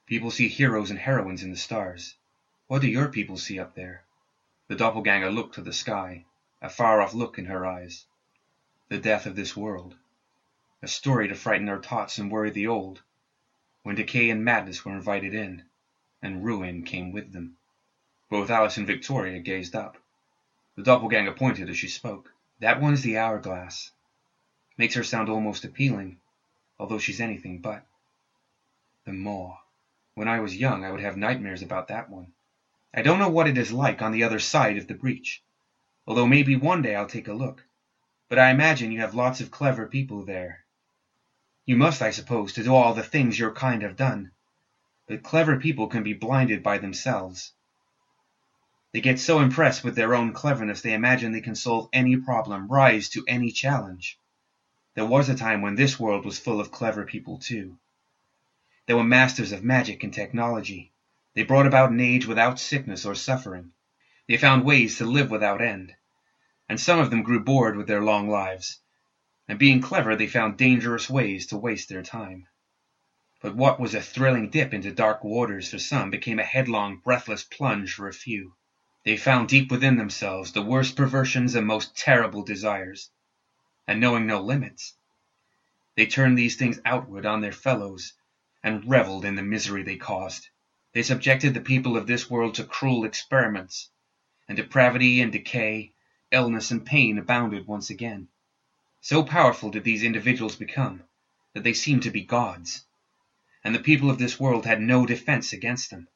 people 0.07 0.31
see 0.31 0.49
heroes 0.49 0.89
and 0.89 0.99
heroines 0.99 1.43
in 1.43 1.51
the 1.51 1.57
stars. 1.59 2.15
What 2.67 2.81
do 2.81 2.89
your 2.89 3.09
people 3.09 3.37
see 3.37 3.59
up 3.59 3.75
there? 3.75 4.05
The 4.69 4.75
doppelganger 4.75 5.31
looked 5.31 5.57
to 5.57 5.61
the 5.61 5.75
sky, 5.75 6.25
a 6.63 6.71
far-off 6.71 7.13
look 7.13 7.37
in 7.39 7.45
her 7.45 7.67
eyes. 7.67 8.07
The 8.89 8.97
death 8.97 9.27
of 9.27 9.37
this 9.37 9.55
world. 9.55 9.95
A 10.81 10.89
story 10.89 11.29
to 11.29 11.35
frighten 11.35 11.69
our 11.69 11.79
tots 11.79 12.17
and 12.17 12.31
worry 12.31 12.49
the 12.49 12.69
old, 12.69 13.03
when 13.83 13.97
decay 13.97 14.31
and 14.31 14.47
madness 14.47 14.83
were 14.83 14.97
invited 14.97 15.35
in, 15.35 15.65
and 16.23 16.43
ruin 16.43 16.85
came 16.85 17.13
with 17.13 17.35
them. 17.35 17.59
Both 18.31 18.49
Alice 18.49 18.79
and 18.79 18.87
Victoria 18.87 19.39
gazed 19.41 19.77
up. 19.77 20.02
The 20.75 20.83
doppelganger 20.83 21.33
pointed 21.33 21.69
as 21.69 21.77
she 21.77 21.89
spoke. 21.89 22.33
That 22.61 22.81
one's 22.81 23.03
the 23.03 23.19
hourglass. 23.19 23.91
Makes 24.79 24.95
her 24.95 25.05
sound 25.05 25.29
almost 25.29 25.67
appealing, 25.67 26.19
although 26.79 26.99
she's 26.99 27.21
anything 27.21 27.61
but. 27.61 27.85
The 29.05 29.13
maw. 29.13 29.59
When 30.15 30.29
I 30.29 30.41
was 30.41 30.57
young 30.57 30.83
I 30.83 30.91
would 30.91 31.01
have 31.01 31.17
nightmares 31.17 31.61
about 31.61 31.89
that 31.89 32.09
one. 32.09 32.33
I 32.95 33.03
don't 33.03 33.19
know 33.19 33.29
what 33.29 33.49
it 33.49 33.59
is 33.59 33.71
like 33.71 34.01
on 34.01 34.13
the 34.13 34.23
other 34.23 34.39
side 34.39 34.79
of 34.79 34.87
the 34.87 34.95
breach, 34.95 35.43
although 36.07 36.27
maybe 36.27 36.57
one 36.57 36.81
day 36.81 36.95
I'll 36.95 37.07
take 37.07 37.29
a 37.29 37.35
look. 37.35 37.65
But 38.29 38.39
I 38.39 38.51
imagine 38.51 38.93
you 38.93 39.01
have 39.01 39.15
lots 39.15 39.41
of 39.43 39.51
clever 39.51 39.87
people 39.87 40.25
there. 40.25 40.65
You 41.67 41.77
must, 41.77 42.01
I 42.01 42.11
suppose, 42.11 42.55
to 42.55 42.63
do 42.63 42.75
all 42.75 42.95
the 42.95 43.03
things 43.03 43.39
your 43.39 43.53
kind 43.53 43.83
have 43.83 43.97
done. 43.97 44.31
But 45.07 45.23
clever 45.23 45.59
people 45.59 45.89
can 45.89 46.03
be 46.03 46.15
blinded 46.15 46.63
by 46.63 46.79
themselves. 46.79 47.53
They 48.93 49.01
get 49.01 49.19
so 49.19 49.41
impressed 49.41 49.83
with 49.83 49.95
their 49.95 50.15
own 50.15 50.35
cleverness 50.35 50.83
they 50.83 50.93
imagine 50.93 51.33
they 51.33 51.41
can 51.41 51.55
solve 51.55 51.89
any 51.95 52.17
problem, 52.17 52.69
rise 52.69 53.09
to 53.11 53.25
any 53.27 53.51
challenge. 53.51 54.19
There 54.95 55.07
was 55.07 55.31
a 55.31 55.35
time 55.35 55.63
when 55.63 55.77
this 55.77 55.99
world 55.99 56.27
was 56.27 56.39
full 56.39 56.61
of 56.61 56.71
clever 56.71 57.07
people 57.07 57.39
too. 57.39 57.79
They 58.85 58.93
were 58.93 59.03
masters 59.03 59.51
of 59.51 59.65
magic 59.65 60.05
and 60.05 60.13
technology. 60.13 60.93
They 61.35 61.43
brought 61.43 61.67
about 61.67 61.91
an 61.91 62.01
age 62.01 62.27
without 62.27 62.61
sickness 62.61 63.07
or 63.07 63.15
suffering. 63.15 63.73
They 64.29 64.37
found 64.37 64.67
ways 64.67 64.99
to 64.99 65.07
live 65.07 65.31
without 65.31 65.63
end. 65.63 65.95
And 66.69 66.79
some 66.79 66.99
of 66.99 67.09
them 67.09 67.23
grew 67.23 67.41
bored 67.41 67.79
with 67.79 67.87
their 67.87 68.03
long 68.03 68.29
lives. 68.29 68.81
And 69.49 69.59
being 69.59 69.81
clever, 69.81 70.17
they 70.17 70.27
found 70.27 70.59
dangerous 70.59 71.09
ways 71.09 71.47
to 71.47 71.57
waste 71.57 71.89
their 71.89 72.03
time. 72.03 72.47
But 73.41 73.57
what 73.57 73.81
was 73.81 73.95
a 73.95 74.03
thrilling 74.03 74.51
dip 74.51 74.75
into 74.75 74.93
dark 74.93 75.25
waters 75.25 75.71
for 75.71 75.79
some 75.79 76.11
became 76.11 76.39
a 76.39 76.45
headlong, 76.45 76.99
breathless 76.99 77.45
plunge 77.45 77.95
for 77.95 78.07
a 78.07 78.13
few. 78.13 78.55
They 79.05 79.17
found 79.17 79.49
deep 79.49 79.71
within 79.71 79.97
themselves 79.97 80.53
the 80.53 80.63
worst 80.63 80.95
perversions 80.95 81.57
and 81.57 81.67
most 81.67 81.97
terrible 81.97 82.45
desires, 82.45 83.11
and 83.87 83.99
knowing 83.99 84.27
no 84.27 84.41
limits, 84.41 84.95
They 85.97 86.07
turned 86.07 86.39
these 86.39 86.55
things 86.57 86.81
outward 86.85 87.27
on 87.27 87.41
their 87.41 87.53
fellows, 87.53 88.13
and 88.63 88.89
revelled 88.89 89.25
in 89.25 89.35
the 89.35 89.43
misery 89.43 89.83
they 89.83 89.97
caused. 89.97 90.49
They 90.93 91.03
subjected 91.03 91.53
the 91.53 91.61
people 91.61 91.97
of 91.97 92.07
this 92.07 92.31
world 92.31 92.55
to 92.55 92.65
cruel 92.65 93.05
experiments, 93.05 93.91
and 94.47 94.57
depravity 94.57 95.21
and 95.21 95.33
decay, 95.33 95.93
illness 96.31 96.71
and 96.71 96.87
pain 96.87 97.19
abounded 97.19 97.67
once 97.67 97.91
again. 97.91 98.29
So 99.01 99.25
powerful 99.25 99.71
did 99.71 99.83
these 99.83 100.05
individuals 100.05 100.55
become 100.55 101.03
that 101.55 101.65
they 101.65 101.75
seemed 101.75 102.05
to 102.05 102.11
be 102.13 102.23
gods, 102.23 102.85
and 103.65 103.75
the 103.75 103.81
people 103.81 104.11
of 104.11 104.19
this 104.19 104.39
world 104.39 104.65
had 104.65 104.81
no 104.81 105.07
defense 105.07 105.53
against 105.53 105.91
them. 105.91 106.07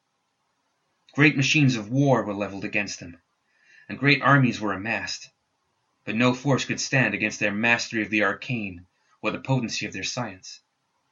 Great 1.17 1.35
machines 1.35 1.75
of 1.75 1.89
war 1.89 2.23
were 2.23 2.33
leveled 2.35 2.63
against 2.63 2.99
them, 2.99 3.17
and 3.89 3.97
great 3.97 4.21
armies 4.21 4.61
were 4.61 4.73
amassed, 4.73 5.31
but 6.05 6.13
no 6.15 6.31
force 6.31 6.63
could 6.63 6.79
stand 6.79 7.15
against 7.15 7.39
their 7.39 7.51
mastery 7.51 8.03
of 8.03 8.11
the 8.11 8.23
arcane 8.23 8.85
or 9.23 9.31
the 9.31 9.39
potency 9.39 9.87
of 9.87 9.93
their 9.93 10.03
science. 10.03 10.59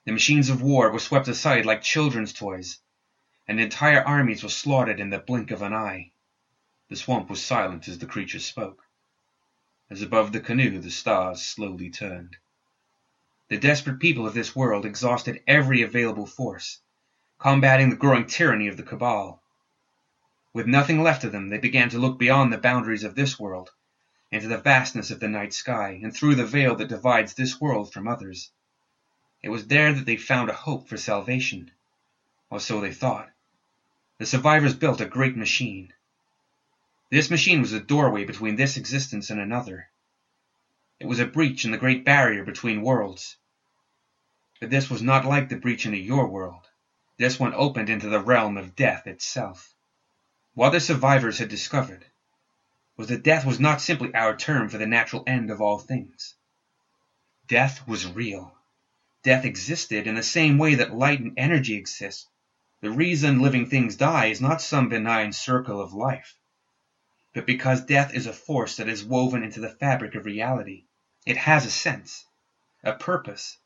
The 0.06 0.12
machines 0.12 0.52
of 0.52 0.62
war 0.62 0.92
were 0.92 1.00
swept 1.00 1.28
aside 1.28 1.66
like 1.66 1.82
children's 1.82 2.34
toys, 2.34 2.78
and 3.48 3.60
entire 3.60 4.04
armies 4.04 4.44
were 4.44 4.50
slaughtered 4.50 5.00
in 5.00 5.10
the 5.10 5.18
blink 5.18 5.50
of 5.50 5.64
an 5.64 5.74
eye. 5.74 6.12
The 6.88 6.96
swamp 6.96 7.28
was 7.28 7.44
silent 7.44 7.88
as 7.88 7.98
the 7.98 8.06
creatures 8.06 8.46
spoke. 8.46 8.84
As 9.90 10.04
above 10.04 10.32
the 10.32 10.40
canoe 10.40 10.78
the 10.82 10.92
stars 10.92 11.42
slowly 11.42 11.90
turned. 11.90 12.38
The 13.48 13.58
desperate 13.58 14.00
people 14.00 14.28
of 14.28 14.36
this 14.36 14.56
world 14.56 14.86
exhausted 14.86 15.42
every 15.48 15.82
available 15.82 16.28
force, 16.28 16.80
combating 17.40 17.90
the 17.90 17.96
growing 17.96 18.28
tyranny 18.28 18.68
of 18.68 18.78
the 18.78 18.84
Cabal. 18.84 19.42
With 20.56 20.68
nothing 20.68 21.04
left 21.04 21.26
of 21.26 21.34
them, 21.34 21.50
they 21.50 21.58
began 21.58 21.90
to 21.90 22.00
look 22.00 22.18
beyond 22.18 22.54
the 22.54 22.58
boundaries 22.58 23.04
of 23.04 23.14
this 23.14 23.38
world, 23.38 23.72
into 24.32 24.48
the 24.48 24.58
vastness 24.58 25.12
of 25.12 25.20
the 25.20 25.28
night 25.28 25.54
sky, 25.54 26.00
and 26.02 26.16
through 26.16 26.36
the 26.36 26.46
veil 26.46 26.78
that 26.78 26.88
divides 26.88 27.34
this 27.34 27.60
world 27.60 27.92
from 27.92 28.08
others. 28.08 28.52
It 29.44 29.50
was 29.50 29.68
there 29.68 29.92
that 29.92 30.06
they 30.06 30.16
found 30.16 30.50
a 30.50 30.54
hope 30.54 30.88
for 30.88 30.96
salvation, 30.96 31.72
or 32.50 32.62
so 32.62 32.80
they 32.80 32.94
thought. 32.94 33.30
The 34.18 34.26
survivors 34.26 34.74
built 34.74 35.02
a 35.02 35.06
great 35.06 35.36
machine. 35.36 35.92
This 37.12 37.30
machine 37.30 37.60
was 37.60 37.74
a 37.74 37.82
doorway 37.82 38.24
between 38.24 38.56
this 38.56 38.78
existence 38.78 39.30
and 39.30 39.42
another. 39.42 39.90
It 41.02 41.06
was 41.06 41.20
a 41.20 41.26
breach 41.26 41.66
in 41.66 41.72
the 41.72 41.78
great 41.78 42.06
barrier 42.06 42.46
between 42.46 42.82
worlds. 42.82 43.36
But 44.62 44.70
this 44.70 44.90
was 44.90 45.02
not 45.02 45.26
like 45.26 45.50
the 45.50 45.58
breach 45.58 45.86
into 45.86 45.98
your 45.98 46.30
world. 46.30 46.70
This 47.18 47.38
one 47.38 47.54
opened 47.54 47.90
into 47.90 48.08
the 48.08 48.22
realm 48.22 48.56
of 48.56 48.78
death 48.78 49.06
itself. 49.06 49.75
What 50.56 50.70
the 50.70 50.80
survivors 50.80 51.40
had 51.40 51.50
discovered 51.50 52.06
was 52.96 53.10
that 53.10 53.24
death 53.24 53.46
was 53.46 53.60
not 53.60 53.82
simply 53.82 54.16
our 54.16 54.38
term 54.38 54.70
for 54.70 54.78
the 54.78 54.86
natural 54.88 55.22
end 55.28 55.52
of 55.52 55.60
all 55.60 55.78
things. 55.78 56.34
Death 57.46 57.86
was 57.86 58.08
real. 58.08 58.56
Death 59.22 59.44
existed 59.44 60.08
in 60.08 60.16
the 60.16 60.24
same 60.24 60.58
way 60.58 60.76
that 60.76 60.96
light 60.96 61.20
and 61.20 61.34
energy 61.36 61.76
exist. 61.76 62.30
The 62.80 62.90
reason 62.90 63.42
living 63.42 63.66
things 63.66 63.98
die 63.98 64.28
is 64.28 64.40
not 64.40 64.62
some 64.62 64.88
benign 64.88 65.34
circle 65.34 65.82
of 65.82 65.92
life, 65.92 66.38
but 67.34 67.46
because 67.46 67.86
death 67.86 68.14
is 68.14 68.26
a 68.26 68.32
force 68.32 68.78
that 68.78 68.88
is 68.88 69.04
woven 69.04 69.44
into 69.44 69.60
the 69.60 69.76
fabric 69.76 70.16
of 70.16 70.24
reality. 70.24 70.86
It 71.26 71.36
has 71.36 71.66
a 71.66 71.70
sense, 71.70 72.26
a 72.82 72.94
purpose. 72.94 73.58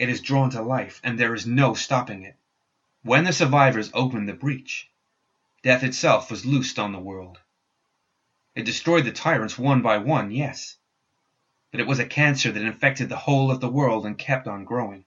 It 0.00 0.08
is 0.08 0.20
drawn 0.20 0.50
to 0.50 0.62
life, 0.62 1.00
and 1.04 1.16
there 1.16 1.32
is 1.32 1.46
no 1.46 1.74
stopping 1.74 2.24
it. 2.24 2.34
When 3.04 3.22
the 3.22 3.32
survivors 3.32 3.92
opened 3.94 4.28
the 4.28 4.34
breach, 4.34 4.90
death 5.62 5.82
itself 5.82 6.30
was 6.30 6.46
loosed 6.46 6.78
on 6.78 6.92
the 6.92 6.98
world. 6.98 7.38
It 8.54 8.64
destroyed 8.64 9.04
the 9.04 9.12
tyrants 9.12 9.58
one 9.58 9.82
by 9.82 9.98
one, 9.98 10.30
yes, 10.30 10.76
but 11.70 11.80
it 11.80 11.86
was 11.86 11.98
a 11.98 12.06
cancer 12.06 12.50
that 12.52 12.62
infected 12.62 13.08
the 13.08 13.16
whole 13.16 13.50
of 13.50 13.60
the 13.60 13.68
world 13.68 14.06
and 14.06 14.16
kept 14.16 14.46
on 14.46 14.64
growing. 14.64 15.04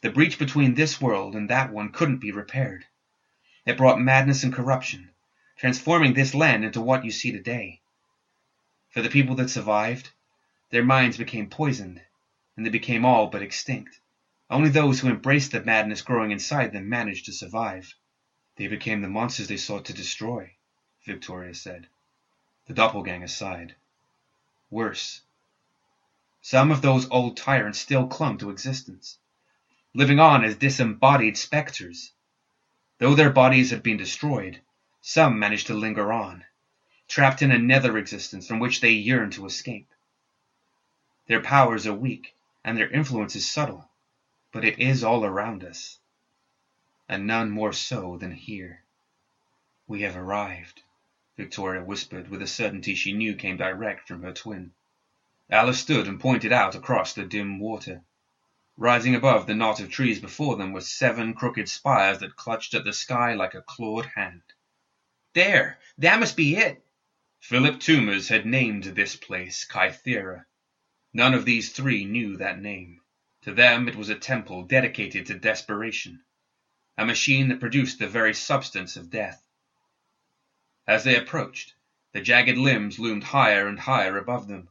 The 0.00 0.10
breach 0.10 0.38
between 0.38 0.74
this 0.74 1.00
world 1.00 1.34
and 1.34 1.50
that 1.50 1.72
one 1.72 1.90
couldn't 1.92 2.18
be 2.18 2.32
repaired. 2.32 2.84
It 3.66 3.76
brought 3.76 4.00
madness 4.00 4.44
and 4.44 4.52
corruption, 4.52 5.10
transforming 5.56 6.14
this 6.14 6.34
land 6.34 6.64
into 6.64 6.80
what 6.80 7.04
you 7.04 7.10
see 7.10 7.32
today. 7.32 7.80
For 8.90 9.02
the 9.02 9.10
people 9.10 9.34
that 9.36 9.50
survived, 9.50 10.10
their 10.70 10.84
minds 10.84 11.18
became 11.18 11.50
poisoned, 11.50 12.00
and 12.56 12.64
they 12.64 12.70
became 12.70 13.04
all 13.04 13.26
but 13.26 13.42
extinct. 13.42 14.00
Only 14.48 14.70
those 14.70 15.00
who 15.00 15.08
embraced 15.08 15.52
the 15.52 15.62
madness 15.62 16.02
growing 16.02 16.30
inside 16.30 16.72
them 16.72 16.88
managed 16.88 17.26
to 17.26 17.32
survive. 17.32 17.94
They 18.58 18.66
became 18.66 19.02
the 19.02 19.08
monsters 19.08 19.46
they 19.46 19.56
sought 19.56 19.84
to 19.84 19.92
destroy, 19.92 20.50
Victoria 21.04 21.54
said. 21.54 21.86
The 22.66 22.74
doppelganger 22.74 23.28
sighed. 23.28 23.76
Worse. 24.68 25.22
Some 26.42 26.72
of 26.72 26.82
those 26.82 27.08
old 27.08 27.36
tyrants 27.36 27.78
still 27.78 28.08
clung 28.08 28.36
to 28.38 28.50
existence, 28.50 29.16
living 29.94 30.18
on 30.18 30.42
as 30.42 30.56
disembodied 30.56 31.38
specters. 31.38 32.12
Though 32.98 33.14
their 33.14 33.30
bodies 33.30 33.70
had 33.70 33.84
been 33.84 33.96
destroyed, 33.96 34.60
some 35.00 35.38
managed 35.38 35.68
to 35.68 35.74
linger 35.74 36.12
on, 36.12 36.44
trapped 37.06 37.42
in 37.42 37.52
a 37.52 37.58
nether 37.58 37.96
existence 37.96 38.48
from 38.48 38.58
which 38.58 38.80
they 38.80 38.90
yearned 38.90 39.34
to 39.34 39.46
escape. 39.46 39.88
Their 41.28 41.40
powers 41.40 41.86
are 41.86 41.94
weak, 41.94 42.34
and 42.64 42.76
their 42.76 42.90
influence 42.90 43.36
is 43.36 43.48
subtle, 43.48 43.88
but 44.50 44.64
it 44.64 44.80
is 44.80 45.04
all 45.04 45.24
around 45.24 45.62
us, 45.62 46.00
and 47.08 47.26
none 47.26 47.50
more 47.50 47.72
so 47.72 48.18
than 48.18 48.32
here. 48.32 48.82
We 49.86 50.02
have 50.02 50.16
arrived. 50.16 50.82
Victoria 51.36 51.82
whispered 51.82 52.28
with 52.28 52.42
a 52.42 52.46
certainty 52.46 52.94
she 52.94 53.12
knew 53.12 53.34
came 53.34 53.56
direct 53.56 54.06
from 54.06 54.22
her 54.22 54.32
twin. 54.32 54.72
Alice 55.48 55.80
stood 55.80 56.06
and 56.06 56.20
pointed 56.20 56.52
out 56.52 56.74
across 56.74 57.14
the 57.14 57.24
dim 57.24 57.58
water. 57.58 58.02
Rising 58.76 59.14
above 59.14 59.46
the 59.46 59.54
knot 59.54 59.80
of 59.80 59.90
trees 59.90 60.20
before 60.20 60.56
them 60.56 60.72
were 60.72 60.82
seven 60.82 61.32
crooked 61.32 61.68
spires 61.68 62.18
that 62.18 62.36
clutched 62.36 62.74
at 62.74 62.84
the 62.84 62.92
sky 62.92 63.32
like 63.32 63.54
a 63.54 63.62
clawed 63.62 64.06
hand. 64.14 64.42
There! 65.32 65.78
That 65.96 66.20
must 66.20 66.36
be 66.36 66.56
it! 66.56 66.84
Philip 67.40 67.80
Toomers 67.80 68.28
had 68.28 68.44
named 68.44 68.84
this 68.84 69.16
place 69.16 69.64
Kythera. 69.64 70.44
None 71.14 71.32
of 71.32 71.46
these 71.46 71.72
three 71.72 72.04
knew 72.04 72.36
that 72.36 72.60
name. 72.60 73.00
To 73.42 73.54
them 73.54 73.88
it 73.88 73.96
was 73.96 74.10
a 74.10 74.14
temple 74.18 74.64
dedicated 74.64 75.26
to 75.26 75.38
desperation, 75.38 76.22
a 76.98 77.04
machine 77.04 77.46
that 77.48 77.60
produced 77.60 78.00
the 78.00 78.08
very 78.08 78.34
substance 78.34 78.96
of 78.96 79.08
death. 79.08 79.40
As 80.84 81.04
they 81.04 81.14
approached, 81.14 81.74
the 82.10 82.20
jagged 82.20 82.58
limbs 82.58 82.98
loomed 82.98 83.22
higher 83.22 83.68
and 83.68 83.78
higher 83.78 84.18
above 84.18 84.48
them. 84.48 84.68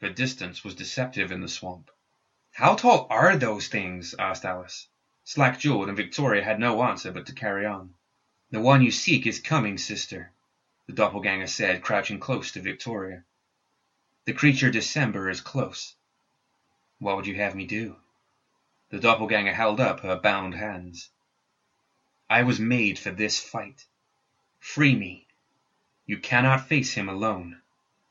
But 0.00 0.16
distance 0.16 0.64
was 0.64 0.74
deceptive 0.74 1.30
in 1.30 1.40
the 1.40 1.48
swamp. 1.48 1.88
How 2.52 2.74
tall 2.74 3.06
are 3.10 3.36
those 3.36 3.68
things? 3.68 4.12
asked 4.18 4.44
Alice. 4.44 4.88
Slack 5.22 5.60
jawed, 5.60 5.86
and 5.86 5.96
Victoria 5.96 6.42
had 6.42 6.58
no 6.58 6.82
answer 6.82 7.12
but 7.12 7.26
to 7.26 7.32
carry 7.32 7.64
on. 7.64 7.94
The 8.50 8.60
one 8.60 8.82
you 8.82 8.90
seek 8.90 9.24
is 9.24 9.38
coming, 9.38 9.78
sister, 9.78 10.32
the 10.88 10.94
doppelganger 10.94 11.46
said, 11.46 11.80
crouching 11.80 12.18
close 12.18 12.50
to 12.50 12.60
Victoria. 12.60 13.22
The 14.24 14.32
creature 14.32 14.72
December 14.72 15.30
is 15.30 15.40
close. 15.40 15.94
What 16.98 17.14
would 17.14 17.28
you 17.28 17.36
have 17.36 17.54
me 17.54 17.66
do? 17.66 17.94
The 18.88 18.98
doppelganger 18.98 19.52
held 19.54 19.78
up 19.78 20.00
her 20.00 20.16
bound 20.16 20.54
hands. 20.54 21.08
I 22.32 22.44
was 22.44 22.60
made 22.60 22.96
for 22.96 23.10
this 23.10 23.40
fight. 23.40 23.84
Free 24.60 24.94
me. 24.94 25.26
You 26.06 26.16
cannot 26.16 26.68
face 26.68 26.94
him 26.94 27.08
alone. 27.08 27.60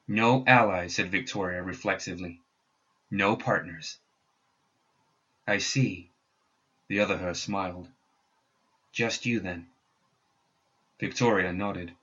No 0.10 0.44
allies, 0.46 0.96
said 0.96 1.10
Victoria 1.10 1.64
reflexively. 1.64 2.42
No 3.10 3.38
partners. 3.38 3.98
I 5.48 5.60
see. 5.60 6.12
The 6.90 7.00
other 7.00 7.18
her 7.18 7.34
smiled. 7.34 7.88
Just 8.92 9.26
you, 9.26 9.40
then. 9.40 9.68
Victoria 11.00 11.54
nodded. 11.54 11.94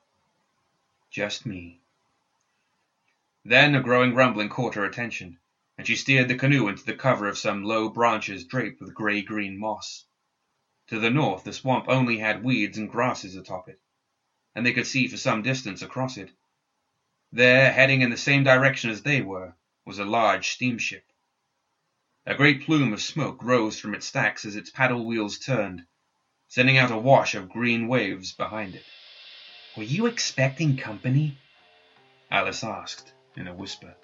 Just 1.11 1.45
me. 1.45 1.81
Then 3.45 3.75
a 3.75 3.83
growing 3.83 4.15
rumbling 4.15 4.49
caught 4.49 4.77
her 4.77 4.87
attention, 4.87 5.37
and 5.77 5.87
she 5.87 5.97
steered 5.97 6.29
the 6.29 6.39
canoe 6.39 6.69
into 6.69 6.85
the 6.85 6.95
cover 6.95 7.29
of 7.29 7.37
some 7.37 7.63
low 7.63 7.91
branches 7.91 8.45
draped 8.45 8.81
with 8.81 8.95
grey-green 8.95 9.59
moss. 9.59 10.07
To 10.89 10.99
the 10.99 11.11
north 11.11 11.45
the 11.45 11.53
swamp 11.53 11.87
only 11.89 12.19
had 12.19 12.45
weeds 12.45 12.79
and 12.79 12.91
grasses 12.91 13.37
atop 13.37 13.69
it 13.69 13.81
and 14.57 14.65
they 14.65 14.73
could 14.73 14.87
see 14.87 15.07
for 15.07 15.19
some 15.19 15.43
distance 15.43 15.83
across 15.83 16.17
it. 16.17 16.31
There, 17.31 17.71
heading 17.71 18.01
in 18.01 18.09
the 18.09 18.17
same 18.17 18.43
direction 18.43 18.89
as 18.89 19.03
they 19.03 19.21
were, 19.21 19.55
was 19.85 19.99
a 19.99 20.05
large 20.05 20.49
steamship. 20.49 21.05
A 22.25 22.35
great 22.35 22.63
plume 22.63 22.95
of 22.95 23.03
smoke 23.03 23.43
rose 23.43 23.79
from 23.79 23.95
its 23.95 24.07
stacks 24.07 24.47
as 24.47 24.57
its 24.57 24.71
paddle 24.71 25.05
wheels 25.05 25.39
turned, 25.39 25.85
sending 26.49 26.79
out 26.79 26.91
a 26.91 26.97
wash 26.97 27.35
of 27.35 27.51
green 27.51 27.87
waves 27.87 28.33
behind 28.33 28.75
it. 28.75 28.85
Were 29.77 29.83
you 29.83 30.07
expecting 30.07 30.79
company? 30.79 31.37
Alice 32.31 32.65
asked 32.65 33.13
in 33.37 33.47
a 33.47 33.55
whisper. 33.55 33.95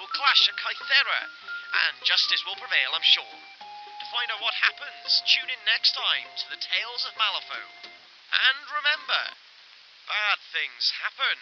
Will 0.00 0.08
clash 0.16 0.48
at 0.48 0.56
Kythera, 0.56 1.20
and 1.84 1.94
justice 2.08 2.40
will 2.46 2.56
prevail, 2.56 2.96
I'm 2.96 3.04
sure. 3.04 3.24
To 3.28 4.06
find 4.08 4.28
out 4.32 4.40
what 4.40 4.54
happens, 4.56 5.22
tune 5.28 5.48
in 5.48 5.62
next 5.68 5.92
time 5.92 6.28
to 6.40 6.46
the 6.48 6.60
Tales 6.60 7.04
of 7.04 7.16
Malifaux. 7.20 7.68
And 8.32 8.64
remember, 8.72 9.22
bad 10.08 10.38
things 10.56 10.92
happen. 11.04 11.36